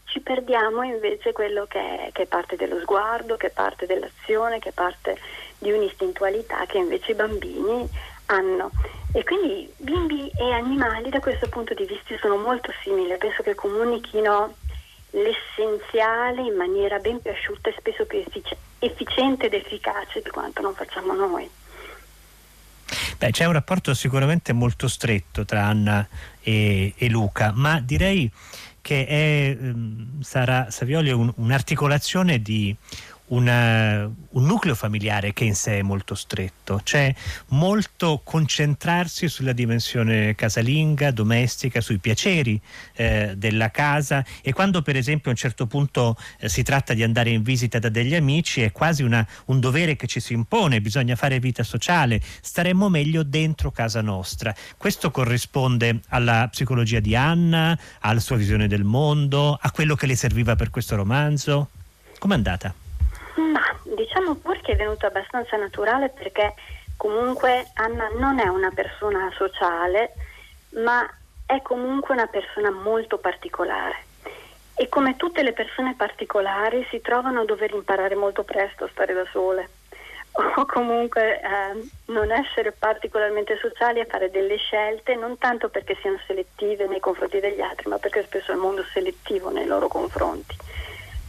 ci 0.07 0.21
perdiamo 0.21 0.83
invece 0.83 1.33
quello 1.33 1.67
che 1.67 1.79
è, 1.79 2.13
che 2.13 2.23
è, 2.23 2.27
parte 2.27 2.57
dello 2.57 2.79
sguardo, 2.81 3.37
che 3.37 3.49
è 3.49 3.51
parte 3.51 3.87
dell'azione, 3.87 4.59
che 4.59 4.71
è 4.71 4.73
parte 4.73 5.19
di 5.59 5.73
un'istintualità 5.73 6.65
che 6.67 6.79
invece 6.79 7.13
i 7.13 7.15
bambini 7.15 7.89
hanno. 8.27 8.71
E 9.13 9.25
quindi 9.25 9.73
bimbi 9.77 10.31
e 10.37 10.53
animali 10.53 11.11
da 11.11 11.21
questo 11.21 11.49
punto 11.49 11.75
di 11.75 11.85
vista 11.85 12.17
sono 12.21 12.37
molto 12.37 12.73
simili, 12.83 13.17
penso 13.17 13.43
che 13.43 13.55
comunichino 13.55 14.55
l'essenziale 15.11 16.43
in 16.43 16.55
maniera 16.55 16.99
ben 16.99 17.21
più 17.21 17.31
asciutta 17.31 17.71
e 17.71 17.75
spesso 17.79 18.05
più 18.07 18.19
effic- 18.19 18.57
efficiente 18.79 19.47
ed 19.47 19.55
efficace 19.55 20.21
di 20.21 20.31
quanto 20.31 20.61
non 20.61 20.75
facciamo 20.75 21.15
noi. 21.15 21.49
Beh, 23.19 23.31
c'è 23.31 23.47
un 23.47 23.53
rapporto 23.53 23.95
sicuramente 23.95 24.53
molto 24.53 24.89
stretto 24.89 25.47
tra 25.47 25.65
Anna 25.65 26.07
e, 26.43 26.93
e 26.97 27.09
Luca, 27.09 27.51
ma 27.55 27.81
direi 27.81 28.31
che 28.83 29.07
è, 29.07 29.57
ehm, 29.59 30.21
sarà 30.21 30.71
Savioli 30.71 31.11
un, 31.11 31.33
un'articolazione 31.37 32.43
di 32.43 32.77
una, 33.29 34.05
un 34.05 34.45
nucleo 34.45 34.75
familiare 34.75 35.33
che 35.33 35.45
in 35.45 35.55
sé 35.55 35.79
è 35.79 35.83
molto 35.83 36.15
stretto, 36.15 36.81
c'è 36.85 37.13
molto 37.49 38.21
concentrarsi 38.23 39.29
sulla 39.29 39.53
dimensione 39.53 40.35
casalinga, 40.35 41.11
domestica, 41.11 41.81
sui 41.81 41.99
piaceri 41.99 42.61
eh, 42.95 43.35
della 43.37 43.71
casa 43.71 44.25
e 44.43 44.53
quando 44.53 44.83
per 44.83 44.97
esempio 44.97 45.31
a 45.31 45.35
un 45.35 45.39
certo 45.39 45.67
punto 45.67 46.17
eh, 46.39 46.49
si 46.49 46.63
tratta 46.63 46.95
di 46.95 47.03
andare 47.03 47.31
in 47.31 47.43
visita 47.43 47.79
da 47.79 47.89
degli 47.89 48.15
amici 48.15 48.63
è 48.63 48.73
quasi 48.73 49.03
una, 49.03 49.27
un 49.47 49.61
dovere 49.61 49.97
che 49.97 50.07
ci 50.07 50.21
si 50.21 50.33
impone, 50.33 50.81
bisogna 50.81 51.17
fare 51.17 51.39
vita 51.41 51.63
sociale, 51.63 52.21
staremmo 52.41 52.89
meglio 52.89 53.23
dentro 53.23 53.71
casa 53.71 54.01
nostra. 54.01 54.55
Questo 54.77 55.11
corrisponde 55.11 56.01
alla 56.09 56.49
psicologia 56.51 57.01
di 57.01 57.17
Anna, 57.17 57.79
alla 58.01 58.21
sua 58.21 58.37
visione 58.37 58.69
del 58.69 58.85
mondo, 58.85 59.59
a 59.61 59.71
quello 59.71 59.95
che 59.95 60.07
le 60.07 60.17
serviva 60.17 60.57
per 60.57 60.71
questo 60.71 60.97
romanzo? 60.97 61.71
Com'è 62.19 62.35
andata? 62.35 62.86
Ma 63.37 63.61
diciamo 63.83 64.35
pure 64.37 64.61
che 64.61 64.73
è 64.73 64.77
venuto 64.77 65.07
abbastanza 65.07 65.57
naturale 65.57 66.09
perché 66.09 66.55
comunque 66.97 67.71
Anna 67.75 68.09
non 68.17 68.39
è 68.39 68.49
una 68.49 68.71
persona 68.75 69.31
sociale, 69.37 70.15
ma 70.71 71.09
è 71.45 71.61
comunque 71.63 72.15
una 72.15 72.27
persona 72.27 72.71
molto 72.71 73.19
particolare. 73.19 74.05
E 74.75 74.89
come 74.89 75.17
tutte 75.17 75.43
le 75.43 75.53
persone 75.53 75.95
particolari 75.97 76.87
si 76.91 77.01
trovano 77.01 77.41
a 77.41 77.45
dover 77.45 77.73
imparare 77.73 78.15
molto 78.15 78.43
presto 78.43 78.85
a 78.85 78.89
stare 78.91 79.15
da 79.15 79.25
sole 79.31 79.69
o 80.57 80.67
comunque 80.67 81.41
eh, 81.41 81.89
non 82.13 82.31
essere 82.31 82.73
particolarmente 82.73 83.57
sociali 83.59 84.01
e 84.01 84.07
fare 84.07 84.31
delle 84.31 84.57
scelte 84.57 85.15
non 85.15 85.39
tanto 85.39 85.69
perché 85.69 85.97
siano 86.01 86.19
selettive 86.27 86.87
nei 86.87 87.01
confronti 87.01 87.41
degli 87.41 87.61
altri, 87.61 87.89
ma 87.89 87.99
perché 87.99 88.23
spesso 88.25 88.53
il 88.53 88.59
mondo 88.59 88.83
è 88.83 88.85
selettivo 88.93 89.51
nei 89.51 89.67
loro 89.67 89.89
confronti. 89.89 90.55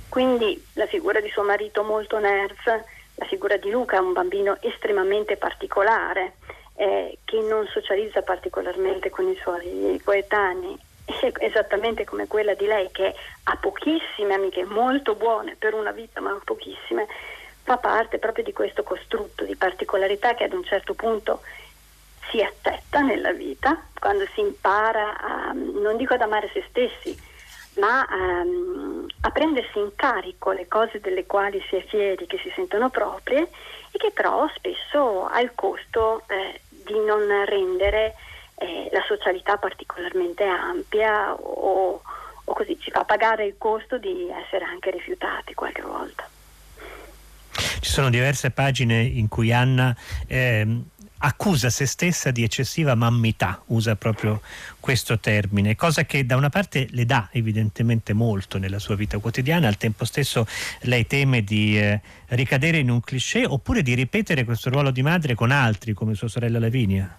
Quindi 0.09 0.61
la 0.73 0.87
figura 0.87 1.19
di 1.19 1.29
suo 1.29 1.43
marito 1.43 1.83
molto 1.83 2.19
nerf, 2.19 2.65
la 2.65 3.25
figura 3.25 3.57
di 3.57 3.69
Luca, 3.69 3.99
un 3.99 4.13
bambino 4.13 4.57
estremamente 4.61 5.37
particolare, 5.37 6.33
eh, 6.75 7.17
che 7.25 7.39
non 7.41 7.67
socializza 7.67 8.21
particolarmente 8.21 9.09
con 9.09 9.27
i 9.27 9.37
suoi 9.41 9.99
coetanei, 10.03 10.77
esattamente 11.39 12.05
come 12.05 12.27
quella 12.27 12.53
di 12.53 12.65
lei 12.65 12.89
che 12.91 13.13
ha 13.43 13.55
pochissime 13.57 14.33
amiche, 14.35 14.63
molto 14.65 15.15
buone 15.15 15.55
per 15.57 15.73
una 15.73 15.91
vita, 15.91 16.21
ma 16.21 16.39
pochissime, 16.43 17.07
fa 17.63 17.77
parte 17.77 18.19
proprio 18.19 18.43
di 18.43 18.53
questo 18.53 18.83
costrutto 18.83 19.43
di 19.43 19.55
particolarità 19.55 20.35
che 20.35 20.45
ad 20.45 20.53
un 20.53 20.63
certo 20.63 20.93
punto 20.93 21.41
si 22.29 22.41
accetta 22.41 23.01
nella 23.01 23.31
vita, 23.31 23.81
quando 23.99 24.25
si 24.33 24.41
impara 24.41 25.17
a, 25.19 25.51
non 25.53 25.97
dico 25.97 26.13
ad 26.13 26.21
amare 26.21 26.49
se 26.53 26.63
stessi, 26.69 27.17
ma 27.79 28.07
um, 28.09 28.86
a 29.27 29.31
prendersi 29.31 29.77
in 29.77 29.91
carico 29.95 30.51
le 30.51 30.67
cose 30.69 31.01
delle 31.01 31.25
quali 31.25 31.61
si 31.67 31.75
è 31.75 31.83
fieri, 31.85 32.25
che 32.27 32.39
si 32.41 32.51
sentono 32.55 32.89
proprie 32.89 33.49
e 33.91 33.97
che 33.97 34.11
però 34.13 34.47
spesso 34.55 35.25
ha 35.25 35.41
il 35.41 35.51
costo 35.53 36.23
eh, 36.27 36.61
di 36.69 36.97
non 37.05 37.27
rendere 37.45 38.15
eh, 38.55 38.89
la 38.91 39.03
socialità 39.05 39.57
particolarmente 39.57 40.45
ampia 40.45 41.33
o, 41.33 42.01
o 42.43 42.53
così 42.53 42.79
ci 42.79 42.89
fa 42.89 43.03
pagare 43.03 43.45
il 43.45 43.55
costo 43.57 43.97
di 43.97 44.29
essere 44.29 44.63
anche 44.63 44.91
rifiutati 44.91 45.53
qualche 45.53 45.81
volta. 45.81 46.29
Ci 47.79 47.89
sono 47.89 48.09
diverse 48.09 48.51
pagine 48.51 49.01
in 49.01 49.27
cui 49.27 49.51
Anna 49.51 49.93
eh, 50.25 50.65
accusa 51.19 51.69
se 51.69 51.85
stessa 51.85 52.31
di 52.31 52.43
eccessiva 52.43 52.95
mammità, 52.95 53.61
usa 53.67 53.95
proprio 53.95 54.41
questo 54.79 55.19
termine, 55.19 55.75
cosa 55.75 56.03
che 56.03 56.25
da 56.25 56.35
una 56.35 56.49
parte 56.49 56.87
le 56.91 57.05
dà 57.05 57.29
evidentemente 57.31 58.13
molto 58.13 58.57
nella 58.57 58.79
sua 58.79 58.95
vita 58.95 59.17
quotidiana, 59.17 59.67
al 59.67 59.77
tempo 59.77 60.05
stesso 60.05 60.45
lei 60.81 61.07
teme 61.07 61.43
di 61.43 61.79
eh, 61.79 62.01
ricadere 62.27 62.77
in 62.77 62.89
un 62.89 63.01
cliché 63.01 63.45
oppure 63.45 63.81
di 63.81 63.93
ripetere 63.93 64.43
questo 64.43 64.69
ruolo 64.69 64.91
di 64.91 65.01
madre 65.01 65.35
con 65.35 65.51
altri 65.51 65.93
come 65.93 66.13
sua 66.13 66.27
sorella 66.27 66.59
Lavinia. 66.59 67.17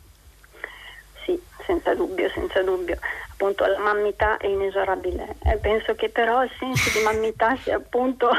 Sì, 1.25 1.39
senza 1.67 1.95
dubbio, 1.95 2.31
senza 2.31 2.63
dubbio. 2.63 2.99
Appunto 3.33 3.65
la 3.67 3.79
mammità 3.79 4.37
è 4.37 4.47
inesorabile. 4.47 5.37
Eh, 5.45 5.57
penso 5.59 5.95
che 5.95 6.09
però 6.09 6.43
il 6.43 6.51
senso 6.59 6.91
di 6.97 7.05
mammità 7.05 7.57
sia 7.63 7.77
appunto 7.77 8.31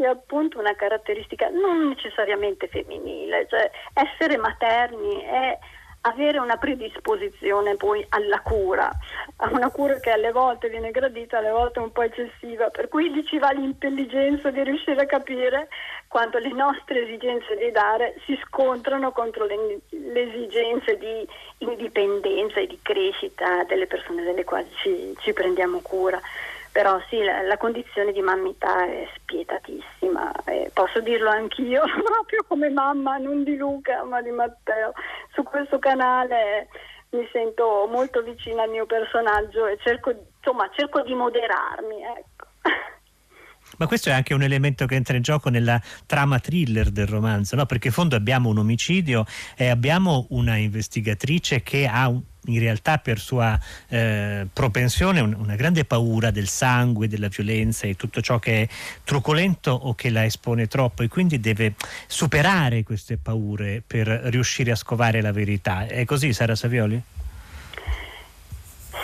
sia 0.00 0.10
appunto 0.10 0.58
una 0.58 0.74
caratteristica 0.74 1.50
non 1.50 1.88
necessariamente 1.88 2.68
femminile, 2.68 3.46
cioè 3.50 3.70
essere 3.92 4.38
materni 4.38 5.20
è 5.20 5.58
avere 6.02 6.38
una 6.38 6.56
predisposizione 6.56 7.76
poi 7.76 8.02
alla 8.08 8.40
cura, 8.40 8.90
a 9.36 9.50
una 9.52 9.68
cura 9.68 10.00
che 10.00 10.08
alle 10.08 10.32
volte 10.32 10.70
viene 10.70 10.90
gradita, 10.90 11.36
alle 11.36 11.50
volte 11.50 11.80
un 11.80 11.92
po' 11.92 12.00
eccessiva, 12.00 12.70
per 12.70 12.88
cui 12.88 13.12
lì 13.12 13.22
ci 13.26 13.38
va 13.38 13.50
l'intelligenza 13.50 14.50
di 14.50 14.64
riuscire 14.64 15.02
a 15.02 15.06
capire 15.06 15.68
quando 16.08 16.38
le 16.38 16.52
nostre 16.52 17.02
esigenze 17.02 17.54
di 17.58 17.70
dare 17.70 18.14
si 18.24 18.38
scontrano 18.46 19.12
contro 19.12 19.44
le, 19.44 19.80
le 19.90 20.22
esigenze 20.22 20.96
di 20.96 21.28
indipendenza 21.58 22.60
e 22.60 22.66
di 22.66 22.78
crescita 22.80 23.64
delle 23.64 23.86
persone 23.86 24.22
delle 24.22 24.44
quali 24.44 24.70
ci, 24.76 25.14
ci 25.20 25.34
prendiamo 25.34 25.80
cura 25.82 26.18
però 26.72 27.00
sì, 27.08 27.22
la, 27.22 27.42
la, 27.42 27.56
condizione 27.56 28.12
di 28.12 28.20
mammità 28.20 28.84
è 28.86 29.08
spietatissima, 29.16 30.32
eh, 30.44 30.70
posso 30.72 31.00
dirlo 31.00 31.30
anch'io, 31.30 31.82
proprio 32.02 32.44
come 32.46 32.70
mamma, 32.70 33.16
non 33.16 33.42
di 33.42 33.56
Luca 33.56 34.04
ma 34.04 34.22
di 34.22 34.30
Matteo. 34.30 34.92
Su 35.32 35.42
questo 35.42 35.78
canale 35.78 36.68
mi 37.10 37.28
sento 37.32 37.88
molto 37.90 38.22
vicina 38.22 38.62
al 38.62 38.70
mio 38.70 38.86
personaggio 38.86 39.66
e 39.66 39.78
cerco, 39.82 40.10
insomma, 40.10 40.70
cerco 40.74 41.02
di 41.02 41.14
moderarmi. 41.14 42.02
Ecco. 42.16 42.46
Ma 43.78 43.86
questo 43.86 44.08
è 44.08 44.12
anche 44.12 44.34
un 44.34 44.42
elemento 44.42 44.86
che 44.86 44.94
entra 44.94 45.16
in 45.16 45.22
gioco 45.22 45.48
nella 45.48 45.80
trama 46.06 46.38
thriller 46.38 46.90
del 46.90 47.06
romanzo, 47.06 47.56
no? 47.56 47.66
perché 47.66 47.88
in 47.88 47.94
fondo 47.94 48.16
abbiamo 48.16 48.48
un 48.48 48.58
omicidio 48.58 49.24
e 49.56 49.68
abbiamo 49.68 50.26
una 50.30 50.56
investigatrice 50.56 51.62
che 51.62 51.86
ha 51.86 52.08
un, 52.08 52.20
in 52.46 52.58
realtà 52.58 52.98
per 52.98 53.18
sua 53.18 53.58
eh, 53.88 54.46
propensione 54.52 55.20
un, 55.20 55.34
una 55.38 55.56
grande 55.56 55.84
paura 55.84 56.30
del 56.30 56.48
sangue, 56.48 57.08
della 57.08 57.28
violenza 57.28 57.86
e 57.86 57.96
tutto 57.96 58.20
ciò 58.20 58.38
che 58.38 58.62
è 58.62 58.68
truculento 59.04 59.70
o 59.72 59.94
che 59.94 60.10
la 60.10 60.24
espone 60.24 60.66
troppo 60.66 61.02
e 61.02 61.08
quindi 61.08 61.40
deve 61.40 61.74
superare 62.06 62.82
queste 62.82 63.18
paure 63.18 63.82
per 63.86 64.06
riuscire 64.06 64.70
a 64.70 64.76
scovare 64.76 65.20
la 65.20 65.32
verità. 65.32 65.86
È 65.86 66.04
così 66.04 66.32
Sara 66.32 66.54
Savioli? 66.54 67.00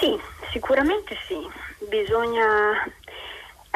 Sì, 0.01 0.17
sicuramente 0.51 1.17
sì. 1.27 1.37
Bisogna 1.89 2.45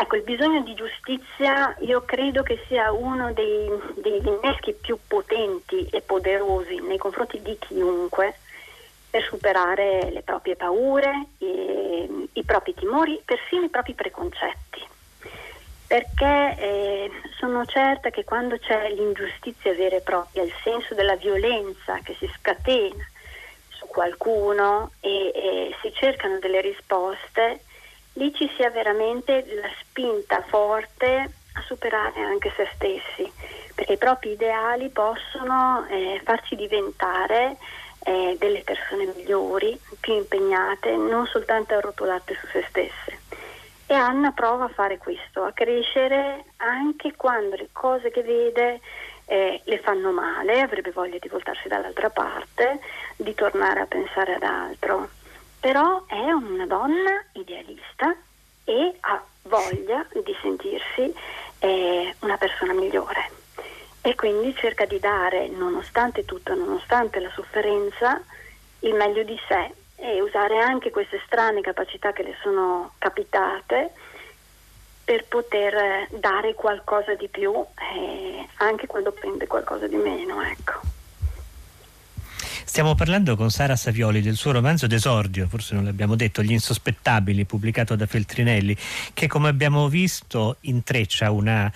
Ecco, 0.00 0.16
il 0.16 0.22
bisogno 0.22 0.62
di 0.62 0.72
giustizia 0.72 1.76
io 1.80 2.02
credo 2.06 2.42
che 2.42 2.64
sia 2.66 2.90
uno 2.90 3.34
dei, 3.34 3.68
degli 3.96 4.26
inneschi 4.26 4.72
più 4.72 4.98
potenti 5.06 5.86
e 5.90 6.00
poderosi 6.00 6.80
nei 6.80 6.96
confronti 6.96 7.38
di 7.42 7.54
chiunque 7.58 8.34
per 9.10 9.24
superare 9.24 10.08
le 10.10 10.22
proprie 10.22 10.54
paure, 10.54 11.26
i, 11.38 12.28
i 12.32 12.44
propri 12.44 12.74
timori, 12.74 13.20
persino 13.24 13.64
i 13.64 13.68
propri 13.68 13.94
preconcetti. 13.94 14.86
Perché 15.88 16.54
eh, 16.56 17.10
sono 17.36 17.66
certa 17.66 18.10
che 18.10 18.22
quando 18.22 18.56
c'è 18.58 18.90
l'ingiustizia 18.90 19.74
vera 19.74 19.96
e 19.96 20.00
propria, 20.00 20.44
il 20.44 20.54
senso 20.62 20.94
della 20.94 21.16
violenza 21.16 21.98
che 22.04 22.14
si 22.14 22.30
scatena 22.38 23.04
su 23.70 23.86
qualcuno 23.86 24.92
e, 25.00 25.32
e 25.34 25.76
si 25.82 25.92
cercano 25.92 26.38
delle 26.38 26.60
risposte, 26.60 27.64
lì 28.12 28.32
ci 28.34 28.48
sia 28.56 28.70
veramente 28.70 29.44
la 29.60 29.70
spinta 29.80 30.42
forte 30.42 31.32
a 31.54 31.62
superare 31.66 32.20
anche 32.20 32.52
se 32.54 32.68
stessi, 32.74 33.32
perché 33.74 33.94
i 33.94 33.98
propri 33.98 34.30
ideali 34.30 34.88
possono 34.90 35.84
eh, 35.88 36.20
farci 36.22 36.54
diventare 36.54 37.56
eh, 38.04 38.36
delle 38.38 38.62
persone 38.62 39.12
migliori, 39.14 39.78
più 40.00 40.14
impegnate, 40.14 40.96
non 40.96 41.26
soltanto 41.26 41.74
arrotolate 41.74 42.36
su 42.40 42.46
se 42.48 42.64
stesse. 42.68 43.18
E 43.86 43.94
Anna 43.94 44.30
prova 44.30 44.64
a 44.64 44.68
fare 44.68 44.98
questo, 44.98 45.42
a 45.42 45.52
crescere 45.52 46.44
anche 46.58 47.14
quando 47.16 47.56
le 47.56 47.68
cose 47.72 48.10
che 48.10 48.22
vede 48.22 48.80
eh, 49.24 49.60
le 49.64 49.78
fanno 49.78 50.12
male, 50.12 50.60
avrebbe 50.60 50.92
voglia 50.92 51.18
di 51.18 51.28
voltarsi 51.28 51.68
dall'altra 51.68 52.08
parte, 52.10 52.80
di 53.16 53.34
tornare 53.34 53.80
a 53.80 53.86
pensare 53.86 54.34
ad 54.34 54.42
altro. 54.42 55.08
Però 55.58 56.04
è 56.06 56.30
una 56.30 56.66
donna 56.66 57.24
idealista 57.32 58.14
e 58.64 58.94
ha 59.00 59.22
voglia 59.42 60.06
di 60.12 60.36
sentirsi 60.40 61.12
eh, 61.58 62.14
una 62.20 62.36
persona 62.36 62.72
migliore 62.72 63.39
e 64.02 64.14
quindi 64.14 64.54
cerca 64.56 64.86
di 64.86 64.98
dare, 64.98 65.48
nonostante 65.48 66.24
tutto, 66.24 66.54
nonostante 66.54 67.20
la 67.20 67.30
sofferenza, 67.34 68.20
il 68.80 68.94
meglio 68.94 69.22
di 69.22 69.38
sé 69.46 69.72
e 69.96 70.22
usare 70.22 70.58
anche 70.58 70.90
queste 70.90 71.20
strane 71.26 71.60
capacità 71.60 72.12
che 72.12 72.22
le 72.22 72.36
sono 72.42 72.92
capitate 72.98 73.92
per 75.04 75.24
poter 75.26 76.08
dare 76.12 76.54
qualcosa 76.54 77.14
di 77.14 77.28
più 77.28 77.52
eh, 77.52 78.48
anche 78.58 78.86
quando 78.86 79.12
prende 79.12 79.46
qualcosa 79.46 79.86
di 79.86 79.96
meno. 79.96 80.40
Ecco. 80.42 80.79
Stiamo 82.70 82.94
parlando 82.94 83.34
con 83.34 83.50
Sara 83.50 83.74
Savioli 83.74 84.22
del 84.22 84.36
suo 84.36 84.52
romanzo 84.52 84.86
d'esordio, 84.86 85.48
forse 85.48 85.74
non 85.74 85.82
l'abbiamo 85.82 86.14
detto, 86.14 86.40
Gli 86.40 86.52
insospettabili, 86.52 87.44
pubblicato 87.44 87.96
da 87.96 88.06
Feltrinelli, 88.06 88.76
che 89.12 89.26
come 89.26 89.48
abbiamo 89.48 89.88
visto 89.88 90.56
intreccia 90.60 91.32
un 91.32 91.48
eh, 91.48 91.70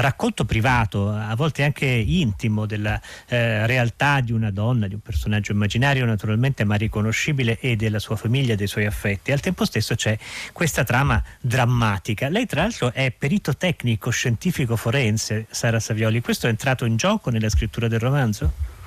racconto 0.00 0.46
privato, 0.46 1.10
a 1.10 1.36
volte 1.36 1.62
anche 1.62 1.84
intimo, 1.84 2.64
della 2.64 2.98
eh, 3.28 3.66
realtà 3.66 4.20
di 4.20 4.32
una 4.32 4.50
donna, 4.50 4.88
di 4.88 4.94
un 4.94 5.00
personaggio 5.00 5.52
immaginario 5.52 6.06
naturalmente, 6.06 6.64
ma 6.64 6.76
riconoscibile, 6.76 7.58
e 7.60 7.76
della 7.76 7.98
sua 7.98 8.16
famiglia, 8.16 8.54
dei 8.54 8.66
suoi 8.66 8.86
affetti. 8.86 9.32
Al 9.32 9.40
tempo 9.40 9.66
stesso 9.66 9.94
c'è 9.94 10.16
questa 10.54 10.84
trama 10.84 11.22
drammatica. 11.38 12.30
Lei 12.30 12.46
tra 12.46 12.62
l'altro 12.62 12.94
è 12.94 13.10
perito 13.10 13.58
tecnico, 13.58 14.08
scientifico 14.08 14.76
forense, 14.76 15.44
Sara 15.50 15.78
Savioli. 15.78 16.22
Questo 16.22 16.46
è 16.46 16.48
entrato 16.48 16.86
in 16.86 16.96
gioco 16.96 17.28
nella 17.28 17.50
scrittura 17.50 17.88
del 17.88 18.00
romanzo? 18.00 18.78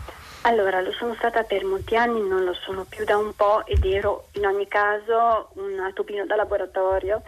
Allora, 0.45 0.81
lo 0.81 0.91
sono 0.91 1.13
stata 1.15 1.43
per 1.43 1.63
molti 1.63 1.95
anni, 1.95 2.19
non 2.27 2.43
lo 2.43 2.53
sono 2.53 2.85
più 2.87 3.05
da 3.05 3.15
un 3.15 3.33
po' 3.33 3.65
ed 3.65 3.85
ero 3.85 4.25
in 4.33 4.45
ogni 4.45 4.67
caso 4.67 5.49
un 5.53 5.89
topino 5.93 6.25
da 6.25 6.35
laboratorio. 6.35 7.21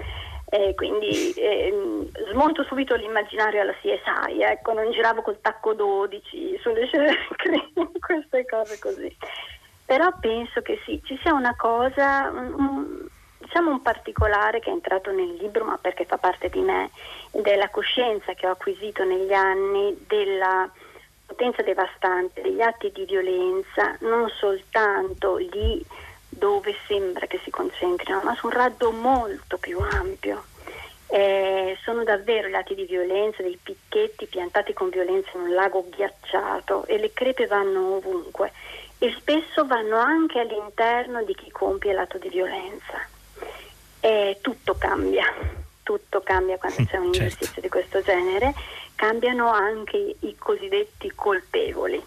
Eh, 0.48 0.76
quindi 0.76 1.32
eh, 1.34 2.10
smonto 2.32 2.64
subito 2.64 2.94
l'immaginario 2.96 3.62
alla 3.62 3.74
CSI, 3.74 4.42
ecco, 4.42 4.74
non 4.74 4.92
giravo 4.92 5.22
col 5.22 5.40
tacco 5.42 5.74
12 5.74 6.60
sulle 6.62 6.86
scene, 6.88 7.16
queste 8.06 8.46
cose 8.46 8.80
così. 8.80 9.16
Però 9.86 10.12
penso 10.20 10.62
che 10.62 10.80
sì, 10.86 11.02
ci 11.06 11.18
sia 11.22 11.34
una 11.34 11.56
cosa, 11.56 12.30
un, 12.30 13.08
diciamo 13.38 13.72
un 13.72 13.82
particolare 13.82 14.60
che 14.60 14.70
è 14.70 14.74
entrato 14.74 15.12
nel 15.12 15.36
libro, 15.36 15.64
ma 15.64 15.78
perché 15.78 16.06
fa 16.06 16.18
parte 16.18 16.50
di 16.50 16.60
me, 16.60 16.92
della 17.32 17.70
coscienza 17.70 18.34
che 18.34 18.46
ho 18.46 18.52
acquisito 18.52 19.06
negli 19.06 19.34
anni 19.34 20.04
della 20.06 20.70
potenza 21.26 21.62
devastante 21.62 22.42
degli 22.42 22.62
atti 22.62 22.92
di 22.92 23.06
violenza 23.06 23.96
non 24.02 24.30
soltanto 24.30 25.38
lì 25.38 25.84
dove 26.30 26.76
sembra 26.88 27.28
che 27.28 27.40
si 27.44 27.50
concentrino, 27.50 28.22
ma 28.24 28.36
su 28.36 28.48
un 28.48 28.54
raggio 28.54 28.92
molto 28.92 29.58
più 29.58 29.80
ampio. 29.80 30.44
Eh, 31.08 31.78
sono 31.84 32.04
davvero 32.04 32.48
gli 32.48 32.56
atti 32.56 32.76
di 32.76 32.86
violenza, 32.86 33.42
dei 33.42 33.58
picchetti 33.62 34.26
piantati 34.26 34.74
con 34.74 34.90
violenza 34.90 35.30
in 35.36 35.42
un 35.42 35.54
lago 35.54 35.86
ghiacciato 35.90 36.86
e 36.86 36.98
le 36.98 37.14
crepe 37.14 37.46
vanno 37.46 37.96
ovunque 37.96 38.52
e 38.98 39.14
spesso 39.18 39.66
vanno 39.66 39.98
anche 39.98 40.40
all'interno 40.40 41.24
di 41.24 41.36
chi 41.36 41.52
compie 41.52 41.94
l'atto 41.94 42.18
di 42.18 42.30
violenza. 42.30 43.08
Eh, 44.00 44.40
tutto 44.42 44.76
cambia, 44.78 45.26
tutto 45.84 46.22
cambia 46.22 46.58
quando 46.58 46.84
c'è 46.84 46.98
un'ingiustizia 46.98 47.46
certo. 47.46 47.62
di 47.62 47.70
questo 47.70 48.02
genere 48.02 48.54
cambiano 48.96 49.52
anche 49.52 50.16
i 50.20 50.36
cosiddetti 50.38 51.12
colpevoli. 51.14 52.04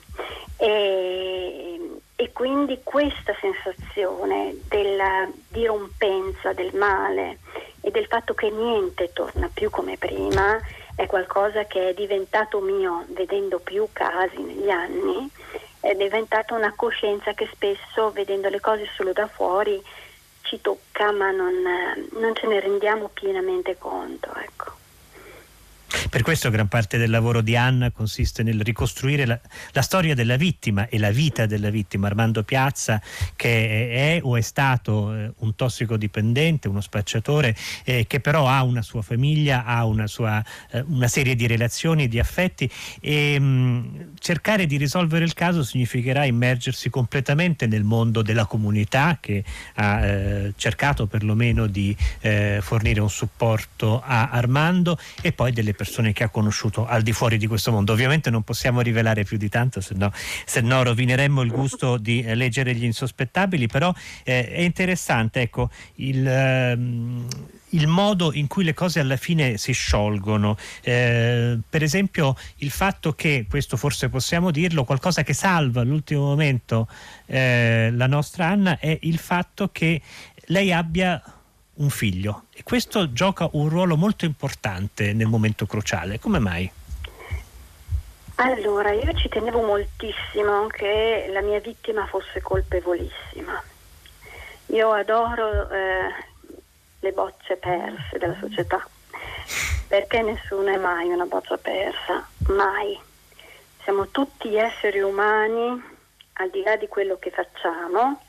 E, 0.56 2.00
e 2.16 2.32
quindi 2.32 2.80
questa 2.82 3.32
sensazione 3.40 4.56
della 4.66 5.28
dirompenza 5.48 6.52
del 6.52 6.74
male 6.74 7.38
e 7.80 7.92
del 7.92 8.06
fatto 8.06 8.34
che 8.34 8.50
niente 8.50 9.12
torna 9.12 9.48
più 9.52 9.70
come 9.70 9.96
prima 9.96 10.60
è 10.96 11.06
qualcosa 11.06 11.64
che 11.66 11.90
è 11.90 11.94
diventato 11.94 12.58
mio 12.58 13.04
vedendo 13.10 13.60
più 13.60 13.86
casi 13.92 14.42
negli 14.42 14.68
anni, 14.68 15.30
è 15.78 15.94
diventata 15.94 16.54
una 16.54 16.72
coscienza 16.74 17.34
che 17.34 17.48
spesso 17.52 18.10
vedendo 18.10 18.48
le 18.48 18.58
cose 18.58 18.88
solo 18.96 19.12
da 19.12 19.28
fuori 19.28 19.80
ci 20.42 20.60
tocca 20.60 21.12
ma 21.12 21.30
non, 21.30 21.54
non 22.14 22.34
ce 22.34 22.48
ne 22.48 22.58
rendiamo 22.58 23.10
pienamente 23.14 23.78
conto. 23.78 24.34
Ecco. 24.34 24.77
Per 26.10 26.22
questo 26.22 26.50
gran 26.50 26.68
parte 26.68 26.98
del 26.98 27.08
lavoro 27.08 27.40
di 27.40 27.56
Anna 27.56 27.90
consiste 27.90 28.42
nel 28.42 28.60
ricostruire 28.60 29.24
la, 29.24 29.40
la, 29.72 29.80
storia 29.80 30.14
della 30.14 30.36
vittima 30.36 30.86
e 30.88 30.98
la 30.98 31.10
vita 31.10 31.46
della 31.46 31.70
vittima. 31.70 32.08
Armando 32.08 32.42
Piazza, 32.42 33.00
che 33.34 33.90
è 33.90 34.20
o 34.22 34.36
è 34.36 34.42
stato 34.42 35.14
eh, 35.14 35.32
un 35.38 35.54
tossicodipendente, 35.54 36.68
uno 36.68 36.82
spacciatore, 36.82 37.56
eh, 37.84 38.06
che 38.06 38.20
però 38.20 38.48
ha 38.48 38.62
una 38.64 38.82
sua 38.82 39.00
famiglia, 39.00 39.64
ha 39.64 39.86
una, 39.86 40.06
sua, 40.06 40.44
eh, 40.70 40.84
una 40.88 41.08
serie 41.08 41.34
di 41.34 41.46
relazioni, 41.46 42.06
di 42.06 42.18
affetti 42.18 42.70
e 43.00 43.38
mh, 43.38 43.44
mm, 43.44 44.00
cercare 44.18 44.66
di 44.66 44.76
risolvere 44.76 45.24
il 45.24 45.32
caso 45.32 45.64
significherà 45.64 46.26
immergersi 46.26 46.90
completamente 46.90 47.66
nel 47.66 47.84
mondo 47.84 48.20
della 48.20 48.44
comunità 48.44 49.18
che 49.20 49.42
ha 49.74 50.04
eh, 50.04 50.52
cercato 50.56 51.06
perlomeno 51.06 51.66
di 51.66 51.96
eh, 52.20 52.58
fornire 52.60 53.00
un 53.00 53.10
supporto 53.10 54.02
a 54.04 54.28
Armando 54.30 54.98
e 55.22 55.32
poi 55.32 55.52
delle 55.52 55.76
persone 55.78 56.12
che 56.12 56.24
ha 56.24 56.28
conosciuto 56.28 56.86
al 56.86 57.02
di 57.02 57.12
fuori 57.12 57.38
di 57.38 57.46
questo 57.46 57.70
mondo. 57.70 57.92
Ovviamente 57.92 58.30
non 58.30 58.42
possiamo 58.42 58.80
rivelare 58.80 59.22
più 59.22 59.36
di 59.36 59.48
tanto, 59.48 59.80
se 59.80 59.94
no, 59.94 60.10
se 60.44 60.60
no 60.60 60.82
rovineremmo 60.82 61.40
il 61.42 61.52
gusto 61.52 61.98
di 61.98 62.20
eh, 62.20 62.34
leggere 62.34 62.74
gli 62.74 62.82
insospettabili, 62.82 63.68
però 63.68 63.94
eh, 64.24 64.50
è 64.50 64.60
interessante 64.62 65.40
ecco, 65.40 65.70
il, 65.96 66.26
ehm, 66.26 67.28
il, 67.70 67.86
modo 67.86 68.32
in 68.32 68.48
cui 68.48 68.64
le 68.64 68.74
cose 68.74 68.98
alla 68.98 69.16
fine 69.16 69.56
si 69.56 69.70
sciolgono. 69.72 70.56
Eh, 70.82 71.58
per 71.68 71.84
esempio 71.84 72.34
il 72.56 72.70
fatto 72.70 73.12
che, 73.12 73.46
questo 73.48 73.76
forse 73.76 74.08
possiamo 74.08 74.50
dirlo, 74.50 74.82
qualcosa 74.82 75.22
che 75.22 75.32
salva 75.32 75.82
all'ultimo 75.82 76.22
momento 76.22 76.88
eh, 77.26 77.90
la 77.92 78.08
nostra 78.08 78.48
Anna 78.48 78.80
è 78.80 78.98
il 79.02 79.18
fatto 79.18 79.68
che 79.70 80.02
lei 80.46 80.72
abbia 80.72 81.22
un 81.78 81.90
figlio 81.90 82.44
e 82.54 82.62
questo 82.62 83.12
gioca 83.12 83.48
un 83.52 83.68
ruolo 83.68 83.96
molto 83.96 84.24
importante 84.24 85.12
nel 85.12 85.26
momento 85.26 85.66
cruciale. 85.66 86.18
Come 86.18 86.38
mai? 86.38 86.70
Allora, 88.36 88.92
io 88.92 89.12
ci 89.14 89.28
tenevo 89.28 89.62
moltissimo 89.62 90.66
che 90.68 91.28
la 91.32 91.40
mia 91.40 91.58
vittima 91.58 92.06
fosse 92.06 92.40
colpevolissima. 92.40 93.62
Io 94.66 94.92
adoro 94.92 95.68
eh, 95.70 96.14
le 97.00 97.12
bocce 97.12 97.56
perse 97.56 98.18
della 98.18 98.36
società, 98.38 98.86
perché 99.88 100.22
nessuno 100.22 100.68
è 100.68 100.76
mai 100.76 101.08
una 101.08 101.24
boccia 101.24 101.56
persa, 101.56 102.28
mai. 102.48 102.96
Siamo 103.82 104.08
tutti 104.08 104.54
esseri 104.54 105.00
umani, 105.00 105.82
al 106.34 106.50
di 106.50 106.62
là 106.62 106.76
di 106.76 106.86
quello 106.86 107.18
che 107.18 107.30
facciamo, 107.30 108.22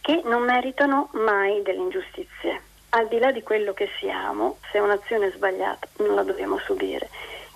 che 0.00 0.22
non 0.24 0.44
meritano 0.44 1.10
mai 1.12 1.60
delle 1.62 1.82
ingiustizie 1.82 2.68
al 2.90 3.08
di 3.08 3.18
là 3.18 3.30
di 3.30 3.42
quello 3.42 3.72
che 3.72 3.88
siamo, 3.98 4.58
se 4.70 4.78
un'azione 4.78 5.28
è 5.28 5.32
sbagliata 5.32 5.86
non 5.98 6.14
la 6.14 6.22
dobbiamo 6.22 6.58
subire. 6.58 7.08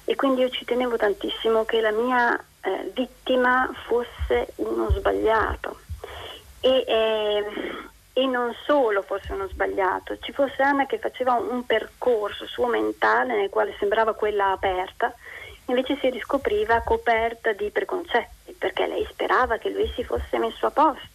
E 0.04 0.14
quindi 0.16 0.42
io 0.42 0.50
ci 0.50 0.64
tenevo 0.64 0.96
tantissimo 0.96 1.64
che 1.64 1.80
la 1.80 1.90
mia 1.90 2.38
eh, 2.60 2.90
vittima 2.94 3.70
fosse 3.86 4.52
uno 4.56 4.90
sbagliato. 4.90 5.80
E, 6.60 6.84
eh, 6.86 7.44
e, 8.12 8.26
non 8.26 8.54
solo 8.64 9.02
fosse 9.02 9.32
uno 9.32 9.48
sbagliato, 9.48 10.18
ci 10.20 10.32
fosse 10.32 10.62
Anna 10.62 10.86
che 10.86 10.98
faceva 10.98 11.34
un 11.34 11.66
percorso 11.66 12.46
suo 12.46 12.66
mentale 12.66 13.36
nel 13.36 13.50
quale 13.50 13.74
sembrava 13.78 14.14
quella 14.14 14.52
aperta, 14.52 15.12
invece 15.66 15.98
si 16.00 16.10
riscopriva 16.10 16.82
coperta 16.82 17.52
di 17.52 17.70
preconcetti, 17.70 18.54
perché 18.56 18.86
lei 18.86 19.06
sperava 19.10 19.58
che 19.58 19.70
lui 19.70 19.90
si 19.94 20.04
fosse 20.04 20.38
messo 20.38 20.66
a 20.66 20.70
posto 20.70 21.13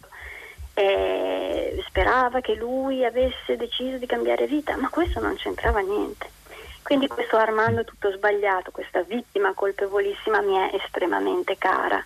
eh, 0.74 1.82
sperava 1.86 2.40
che 2.40 2.54
lui 2.54 3.04
avesse 3.04 3.56
deciso 3.56 3.96
di 3.98 4.06
cambiare 4.06 4.46
vita, 4.46 4.76
ma 4.76 4.88
questo 4.88 5.20
non 5.20 5.36
c'entrava 5.36 5.80
niente. 5.80 6.38
Quindi 6.82 7.06
questo 7.06 7.36
Armando 7.36 7.84
tutto 7.84 8.10
sbagliato, 8.10 8.70
questa 8.70 9.02
vittima 9.02 9.52
colpevolissima 9.54 10.40
mi 10.40 10.56
è 10.56 10.74
estremamente 10.74 11.56
cara, 11.56 12.04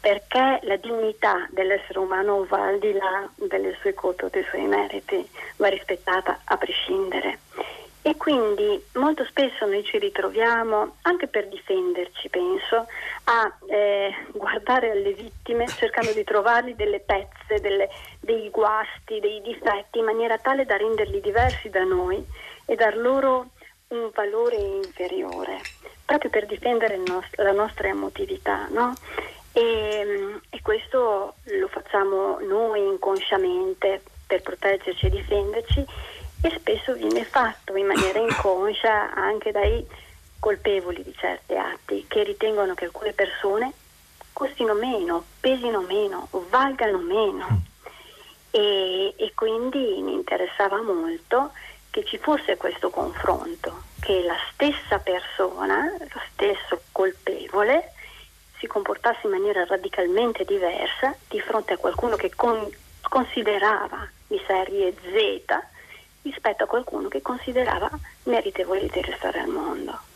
perché 0.00 0.60
la 0.62 0.76
dignità 0.76 1.46
dell'essere 1.50 1.98
umano 1.98 2.44
va 2.48 2.66
al 2.66 2.78
di 2.78 2.92
là 2.92 3.28
delle 3.34 3.76
sue 3.80 3.94
o 3.94 4.14
dei 4.30 4.44
suoi 4.44 4.66
meriti, 4.66 5.28
va 5.56 5.68
rispettata 5.68 6.40
a 6.44 6.56
prescindere. 6.56 7.40
E 8.04 8.16
quindi 8.16 8.84
molto 8.94 9.24
spesso 9.26 9.64
noi 9.64 9.84
ci 9.84 9.96
ritroviamo, 9.96 10.96
anche 11.02 11.28
per 11.28 11.46
difenderci 11.46 12.28
penso, 12.30 12.86
a 13.24 13.56
eh, 13.68 14.12
guardare 14.32 14.90
alle 14.90 15.12
vittime 15.12 15.68
cercando 15.68 16.12
di 16.12 16.24
trovargli 16.24 16.74
delle 16.74 16.98
pezze, 16.98 17.60
delle, 17.60 17.88
dei 18.18 18.50
guasti, 18.50 19.20
dei 19.20 19.40
difetti 19.42 20.00
in 20.00 20.04
maniera 20.04 20.36
tale 20.38 20.64
da 20.64 20.76
renderli 20.76 21.20
diversi 21.20 21.70
da 21.70 21.84
noi 21.84 22.24
e 22.66 22.74
dar 22.74 22.96
loro 22.96 23.50
un 23.88 24.10
valore 24.12 24.56
inferiore, 24.56 25.60
proprio 26.04 26.30
per 26.30 26.46
difendere 26.46 26.96
nost- 26.96 27.38
la 27.38 27.52
nostra 27.52 27.86
emotività. 27.86 28.66
No? 28.70 28.94
E, 29.52 30.40
e 30.50 30.60
questo 30.60 31.34
lo 31.44 31.68
facciamo 31.68 32.40
noi 32.40 32.84
inconsciamente 32.84 34.02
per 34.26 34.42
proteggerci 34.42 35.06
e 35.06 35.10
difenderci 35.10 35.84
e 36.42 36.52
spesso 36.58 36.94
viene 36.94 37.24
fatto 37.24 37.76
in 37.76 37.86
maniera 37.86 38.18
inconscia 38.20 39.14
anche 39.14 39.52
dai 39.52 39.86
colpevoli 40.38 41.02
di 41.02 41.14
certi 41.16 41.56
atti, 41.56 42.04
che 42.08 42.24
ritengono 42.24 42.74
che 42.74 42.86
alcune 42.86 43.12
persone 43.12 43.72
costino 44.32 44.74
meno, 44.74 45.24
pesino 45.40 45.80
meno, 45.82 46.28
valgano 46.50 46.98
meno. 46.98 47.46
Mm. 47.52 47.56
E, 48.50 49.14
e 49.16 49.32
quindi 49.34 50.00
mi 50.02 50.14
interessava 50.14 50.82
molto 50.82 51.52
che 51.90 52.04
ci 52.04 52.18
fosse 52.18 52.56
questo 52.56 52.90
confronto, 52.90 53.82
che 54.00 54.22
la 54.22 54.36
stessa 54.50 54.98
persona, 54.98 55.92
lo 55.98 56.20
stesso 56.32 56.82
colpevole, 56.90 57.92
si 58.58 58.66
comportasse 58.66 59.20
in 59.24 59.30
maniera 59.30 59.64
radicalmente 59.64 60.44
diversa 60.44 61.14
di 61.28 61.40
fronte 61.40 61.74
a 61.74 61.78
qualcuno 61.78 62.16
che 62.16 62.30
con, 62.34 62.68
considerava 63.02 64.08
di 64.26 64.40
serie 64.46 64.94
Z 65.02 65.70
rispetto 66.22 66.64
a 66.64 66.66
qualcuno 66.66 67.08
che 67.08 67.22
considerava 67.22 67.90
meritevole 68.24 68.88
di 68.88 69.00
restare 69.00 69.40
al 69.40 69.48
mondo. 69.48 70.11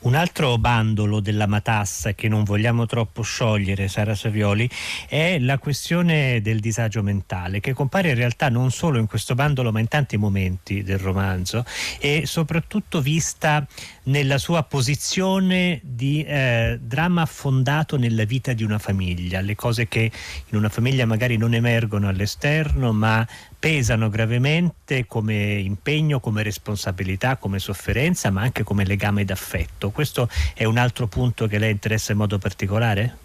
Un 0.00 0.14
altro 0.14 0.56
bandolo 0.56 1.20
della 1.20 1.46
matassa 1.46 2.14
che 2.14 2.26
non 2.26 2.42
vogliamo 2.42 2.86
troppo 2.86 3.20
sciogliere, 3.20 3.86
Sara 3.86 4.14
Savioli, 4.14 4.66
è 5.06 5.38
la 5.38 5.58
questione 5.58 6.40
del 6.40 6.58
disagio 6.58 7.02
mentale, 7.02 7.60
che 7.60 7.74
compare 7.74 8.08
in 8.08 8.14
realtà 8.14 8.48
non 8.48 8.70
solo 8.70 8.98
in 8.98 9.06
questo 9.06 9.34
bandolo, 9.34 9.70
ma 9.70 9.78
in 9.78 9.88
tanti 9.88 10.16
momenti 10.16 10.82
del 10.82 10.98
romanzo 10.98 11.66
e 11.98 12.22
soprattutto 12.24 13.02
vista 13.02 13.66
nella 14.04 14.38
sua 14.38 14.62
posizione 14.62 15.80
di 15.82 16.22
eh, 16.22 16.78
dramma 16.80 17.26
fondato 17.26 17.98
nella 17.98 18.24
vita 18.24 18.54
di 18.54 18.64
una 18.64 18.78
famiglia, 18.78 19.42
le 19.42 19.54
cose 19.54 19.86
che 19.86 20.10
in 20.48 20.56
una 20.56 20.70
famiglia 20.70 21.04
magari 21.04 21.36
non 21.36 21.52
emergono 21.52 22.08
all'esterno, 22.08 22.94
ma 22.94 23.26
pesano 23.60 24.08
gravemente 24.08 25.06
come 25.06 25.34
impegno, 25.58 26.18
come 26.18 26.42
responsabilità, 26.42 27.36
come 27.36 27.58
sofferenza, 27.58 28.30
ma 28.30 28.40
anche 28.40 28.62
come 28.62 28.86
legame 28.86 29.26
d'affetto. 29.26 29.89
Questo 29.90 30.28
è 30.54 30.64
un 30.64 30.78
altro 30.78 31.06
punto 31.06 31.46
che 31.46 31.58
lei 31.58 31.70
interessa 31.70 32.12
in 32.12 32.18
modo 32.18 32.38
particolare? 32.38 33.16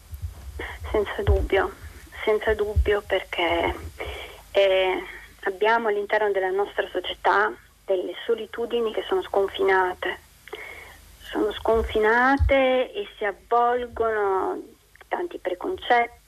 Senza 0.92 1.22
dubbio, 1.24 1.72
senza 2.24 2.54
dubbio 2.54 3.04
perché 3.06 3.76
eh, 4.52 5.04
abbiamo 5.42 5.88
all'interno 5.90 6.32
della 6.32 6.50
nostra 6.50 6.88
società 6.92 7.52
delle 7.86 8.14
solitudini 8.26 8.92
che 8.92 9.04
sono 9.08 9.22
sconfinate, 9.22 10.20
sono 11.20 11.52
sconfinate 11.54 12.92
e 12.94 13.08
si 13.18 13.26
avvolgono 13.26 14.60
tanti 15.08 15.38
preconcetti 15.38 16.20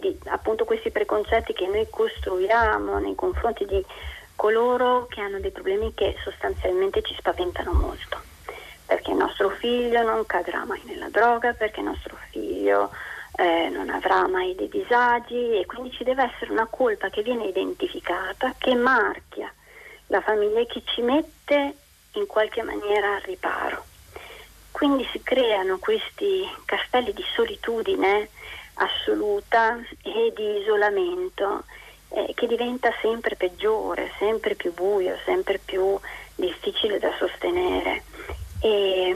di, 0.00 0.18
appunto 0.26 0.64
questi 0.64 0.90
preconcetti 0.90 1.52
che 1.52 1.66
noi 1.66 1.86
costruiamo 1.88 2.98
nei 2.98 3.14
confronti 3.14 3.64
di 3.64 3.84
coloro 4.36 5.06
che 5.06 5.20
hanno 5.20 5.40
dei 5.40 5.50
problemi 5.50 5.94
che 5.94 6.16
sostanzialmente 6.22 7.02
ci 7.02 7.14
spaventano 7.16 7.72
molto. 7.72 8.32
Perché 8.86 9.12
nostro 9.12 9.50
figlio 9.50 10.02
non 10.02 10.26
cadrà 10.26 10.64
mai 10.64 10.80
nella 10.84 11.08
droga, 11.08 11.52
perché 11.52 11.80
nostro 11.80 12.16
figlio 12.30 12.90
eh, 13.36 13.68
non 13.68 13.90
avrà 13.90 14.28
mai 14.28 14.54
dei 14.54 14.68
disagi 14.68 15.58
e 15.58 15.66
quindi 15.66 15.90
ci 15.92 16.04
deve 16.04 16.30
essere 16.32 16.52
una 16.52 16.66
colpa 16.66 17.08
che 17.08 17.22
viene 17.22 17.46
identificata, 17.46 18.54
che 18.58 18.74
marchia 18.74 19.52
la 20.08 20.20
famiglia 20.20 20.60
e 20.60 20.66
che 20.66 20.82
ci 20.84 21.02
mette 21.02 21.76
in 22.12 22.26
qualche 22.26 22.62
maniera 22.62 23.14
al 23.14 23.22
riparo. 23.22 23.84
Quindi 24.70 25.06
si 25.12 25.22
creano 25.22 25.78
questi 25.78 26.44
castelli 26.64 27.12
di 27.12 27.24
solitudine 27.34 28.28
assoluta 28.74 29.78
e 30.02 30.32
di 30.34 30.60
isolamento 30.60 31.64
eh, 32.08 32.32
che 32.34 32.46
diventa 32.46 32.92
sempre 33.00 33.36
peggiore, 33.36 34.12
sempre 34.18 34.54
più 34.54 34.72
buio, 34.72 35.16
sempre 35.24 35.58
più 35.58 35.98
difficile 36.34 36.98
da 36.98 37.12
sostenere. 37.18 38.02
E, 38.64 39.14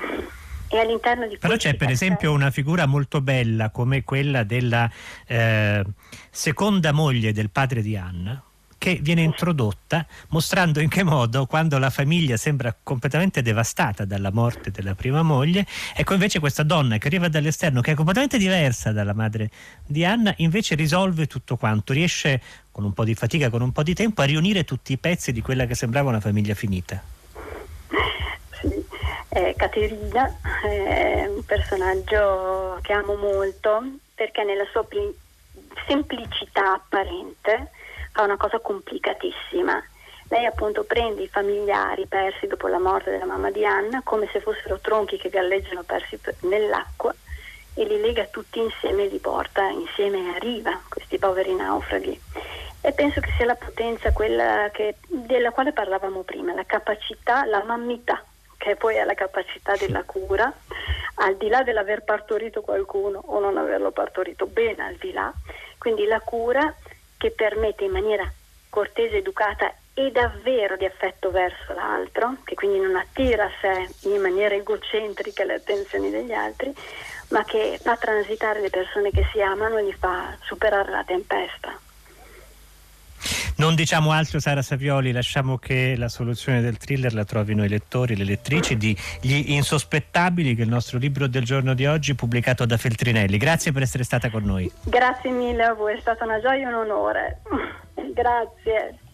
e 0.68 0.78
all'interno 0.78 1.26
di 1.26 1.38
Però 1.38 1.56
c'è 1.56 1.74
per 1.74 1.88
esempio 1.88 2.32
una 2.32 2.50
figura 2.50 2.84
molto 2.84 3.22
bella 3.22 3.70
come 3.70 4.04
quella 4.04 4.42
della 4.42 4.90
eh, 5.26 5.82
seconda 6.30 6.92
moglie 6.92 7.32
del 7.32 7.48
padre 7.48 7.80
di 7.80 7.96
Anna, 7.96 8.42
che 8.76 8.98
viene 9.00 9.22
introdotta 9.22 10.06
mostrando 10.28 10.80
in 10.80 10.90
che 10.90 11.02
modo 11.02 11.46
quando 11.46 11.78
la 11.78 11.88
famiglia 11.88 12.36
sembra 12.36 12.76
completamente 12.82 13.40
devastata 13.40 14.04
dalla 14.04 14.30
morte 14.30 14.70
della 14.70 14.94
prima 14.94 15.22
moglie, 15.22 15.66
ecco 15.96 16.12
invece 16.12 16.40
questa 16.40 16.62
donna 16.62 16.98
che 16.98 17.06
arriva 17.06 17.28
dall'esterno, 17.28 17.80
che 17.80 17.92
è 17.92 17.94
completamente 17.94 18.36
diversa 18.36 18.92
dalla 18.92 19.14
madre 19.14 19.50
di 19.86 20.04
Anna, 20.04 20.34
invece 20.36 20.74
risolve 20.74 21.26
tutto 21.26 21.56
quanto, 21.56 21.94
riesce 21.94 22.42
con 22.70 22.84
un 22.84 22.92
po' 22.92 23.04
di 23.04 23.14
fatica, 23.14 23.48
con 23.48 23.62
un 23.62 23.72
po' 23.72 23.82
di 23.82 23.94
tempo 23.94 24.20
a 24.20 24.26
riunire 24.26 24.64
tutti 24.64 24.92
i 24.92 24.98
pezzi 24.98 25.32
di 25.32 25.40
quella 25.40 25.64
che 25.64 25.74
sembrava 25.74 26.10
una 26.10 26.20
famiglia 26.20 26.54
finita. 26.54 27.16
Eh, 29.38 29.54
Caterina 29.56 30.36
è 30.64 31.24
un 31.28 31.44
personaggio 31.44 32.76
che 32.82 32.92
amo 32.92 33.14
molto 33.14 33.84
perché 34.12 34.42
nella 34.42 34.66
sua 34.72 34.84
semplicità 35.86 36.72
apparente 36.72 37.70
fa 38.10 38.24
una 38.24 38.36
cosa 38.36 38.58
complicatissima. 38.58 39.80
Lei 40.30 40.44
appunto 40.44 40.82
prende 40.82 41.22
i 41.22 41.28
familiari 41.28 42.06
persi 42.06 42.48
dopo 42.48 42.66
la 42.66 42.80
morte 42.80 43.12
della 43.12 43.26
mamma 43.26 43.52
di 43.52 43.64
Anna 43.64 44.00
come 44.02 44.28
se 44.32 44.40
fossero 44.40 44.80
tronchi 44.80 45.18
che 45.18 45.28
galleggiano 45.28 45.84
persi 45.84 46.18
nell'acqua 46.40 47.14
e 47.74 47.84
li 47.84 48.00
lega 48.00 48.24
tutti 48.24 48.58
insieme 48.58 49.04
e 49.04 49.06
li 49.08 49.20
porta 49.20 49.68
insieme 49.68 50.34
a 50.34 50.38
riva, 50.38 50.80
questi 50.88 51.16
poveri 51.16 51.54
naufraghi. 51.54 52.20
E 52.80 52.90
penso 52.90 53.20
che 53.20 53.30
sia 53.36 53.46
la 53.46 53.54
potenza 53.54 54.10
quella 54.10 54.68
che, 54.72 54.96
della 55.06 55.52
quale 55.52 55.72
parlavamo 55.72 56.22
prima, 56.22 56.54
la 56.54 56.64
capacità, 56.64 57.44
la 57.44 57.62
mammità, 57.62 58.24
che 58.68 58.76
poi 58.76 58.96
è 58.96 59.04
la 59.04 59.14
capacità 59.14 59.74
della 59.76 60.02
cura, 60.04 60.52
al 61.20 61.36
di 61.36 61.48
là 61.48 61.62
dell'aver 61.62 62.04
partorito 62.04 62.60
qualcuno 62.60 63.22
o 63.24 63.40
non 63.40 63.56
averlo 63.56 63.92
partorito 63.92 64.46
bene, 64.46 64.84
al 64.84 64.96
di 64.96 65.10
là. 65.12 65.32
Quindi 65.78 66.04
la 66.04 66.20
cura 66.20 66.74
che 67.16 67.30
permette 67.30 67.84
in 67.84 67.92
maniera 67.92 68.30
cortese, 68.68 69.16
educata 69.16 69.72
e 69.94 70.12
davvero 70.12 70.76
di 70.76 70.84
affetto 70.84 71.30
verso 71.30 71.72
l'altro, 71.72 72.36
che 72.44 72.54
quindi 72.54 72.78
non 72.78 72.94
attira 72.96 73.44
a 73.44 73.50
sé 73.60 73.88
in 74.08 74.20
maniera 74.20 74.54
egocentrica 74.54 75.44
le 75.44 75.54
attenzioni 75.54 76.10
degli 76.10 76.32
altri, 76.32 76.72
ma 77.28 77.42
che 77.44 77.78
fa 77.80 77.96
transitare 77.96 78.60
le 78.60 78.70
persone 78.70 79.10
che 79.10 79.26
si 79.32 79.40
amano 79.40 79.78
e 79.78 79.84
gli 79.84 79.94
fa 79.94 80.36
superare 80.42 80.90
la 80.90 81.04
tempesta. 81.04 81.87
Non 83.58 83.74
diciamo 83.74 84.12
altro 84.12 84.38
Sara 84.38 84.62
Savioli, 84.62 85.10
lasciamo 85.10 85.58
che 85.58 85.96
la 85.96 86.08
soluzione 86.08 86.60
del 86.60 86.76
thriller 86.76 87.12
la 87.12 87.24
trovino 87.24 87.64
i 87.64 87.68
lettori, 87.68 88.14
le 88.14 88.22
lettrici 88.22 88.76
di 88.76 88.96
Gli 89.20 89.50
Insospettabili, 89.50 90.54
che 90.54 90.60
è 90.60 90.64
il 90.64 90.70
nostro 90.70 90.96
libro 90.96 91.26
del 91.26 91.42
giorno 91.42 91.74
di 91.74 91.84
oggi 91.84 92.14
pubblicato 92.14 92.64
da 92.66 92.76
Feltrinelli. 92.76 93.36
Grazie 93.36 93.72
per 93.72 93.82
essere 93.82 94.04
stata 94.04 94.30
con 94.30 94.44
noi. 94.44 94.70
Grazie 94.84 95.30
mille 95.30 95.64
a 95.64 95.74
voi, 95.74 95.96
è 95.96 96.00
stata 96.00 96.24
una 96.24 96.40
gioia 96.40 96.68
e 96.68 96.72
un 96.72 96.74
onore. 96.74 97.40
Grazie. 98.14 99.07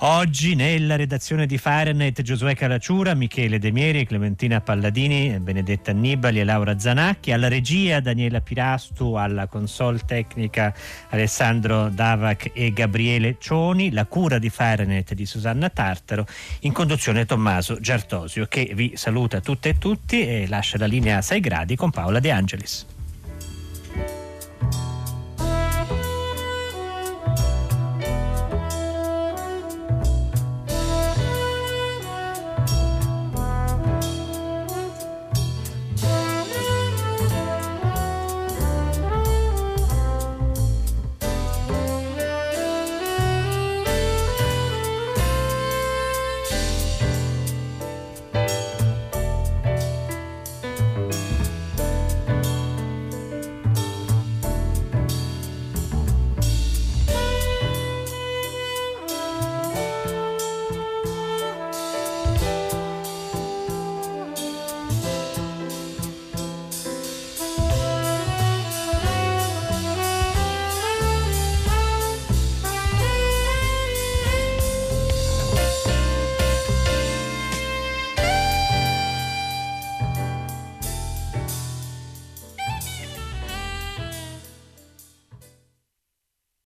Oggi 0.00 0.54
nella 0.54 0.94
redazione 0.94 1.44
di 1.44 1.58
Fahrenheit 1.58 2.22
Giosuè 2.22 2.54
Calacciura, 2.54 3.14
Michele 3.14 3.58
De 3.58 3.72
Mieri, 3.72 4.06
Clementina 4.06 4.60
Palladini, 4.60 5.40
Benedetta 5.40 5.90
Annibali 5.90 6.38
e 6.38 6.44
Laura 6.44 6.78
Zanacchi, 6.78 7.32
alla 7.32 7.48
regia 7.48 7.98
Daniela 7.98 8.40
Pirastu, 8.40 9.14
alla 9.14 9.48
console 9.48 9.98
tecnica 10.06 10.72
Alessandro 11.08 11.88
Davac 11.88 12.52
e 12.54 12.72
Gabriele 12.72 13.38
Cioni, 13.40 13.90
la 13.90 14.06
cura 14.06 14.38
di 14.38 14.50
Fahrenheit 14.50 15.14
di 15.14 15.26
Susanna 15.26 15.68
Tartaro, 15.68 16.26
in 16.60 16.72
conduzione 16.72 17.26
Tommaso 17.26 17.80
Giartosio 17.80 18.46
che 18.46 18.70
vi 18.76 18.92
saluta 18.94 19.40
tutte 19.40 19.70
e 19.70 19.78
tutti 19.78 20.24
e 20.24 20.46
lascia 20.46 20.78
la 20.78 20.86
linea 20.86 21.16
a 21.16 21.22
6 21.22 21.40
gradi 21.40 21.74
con 21.74 21.90
Paola 21.90 22.20
De 22.20 22.30
Angelis. 22.30 22.86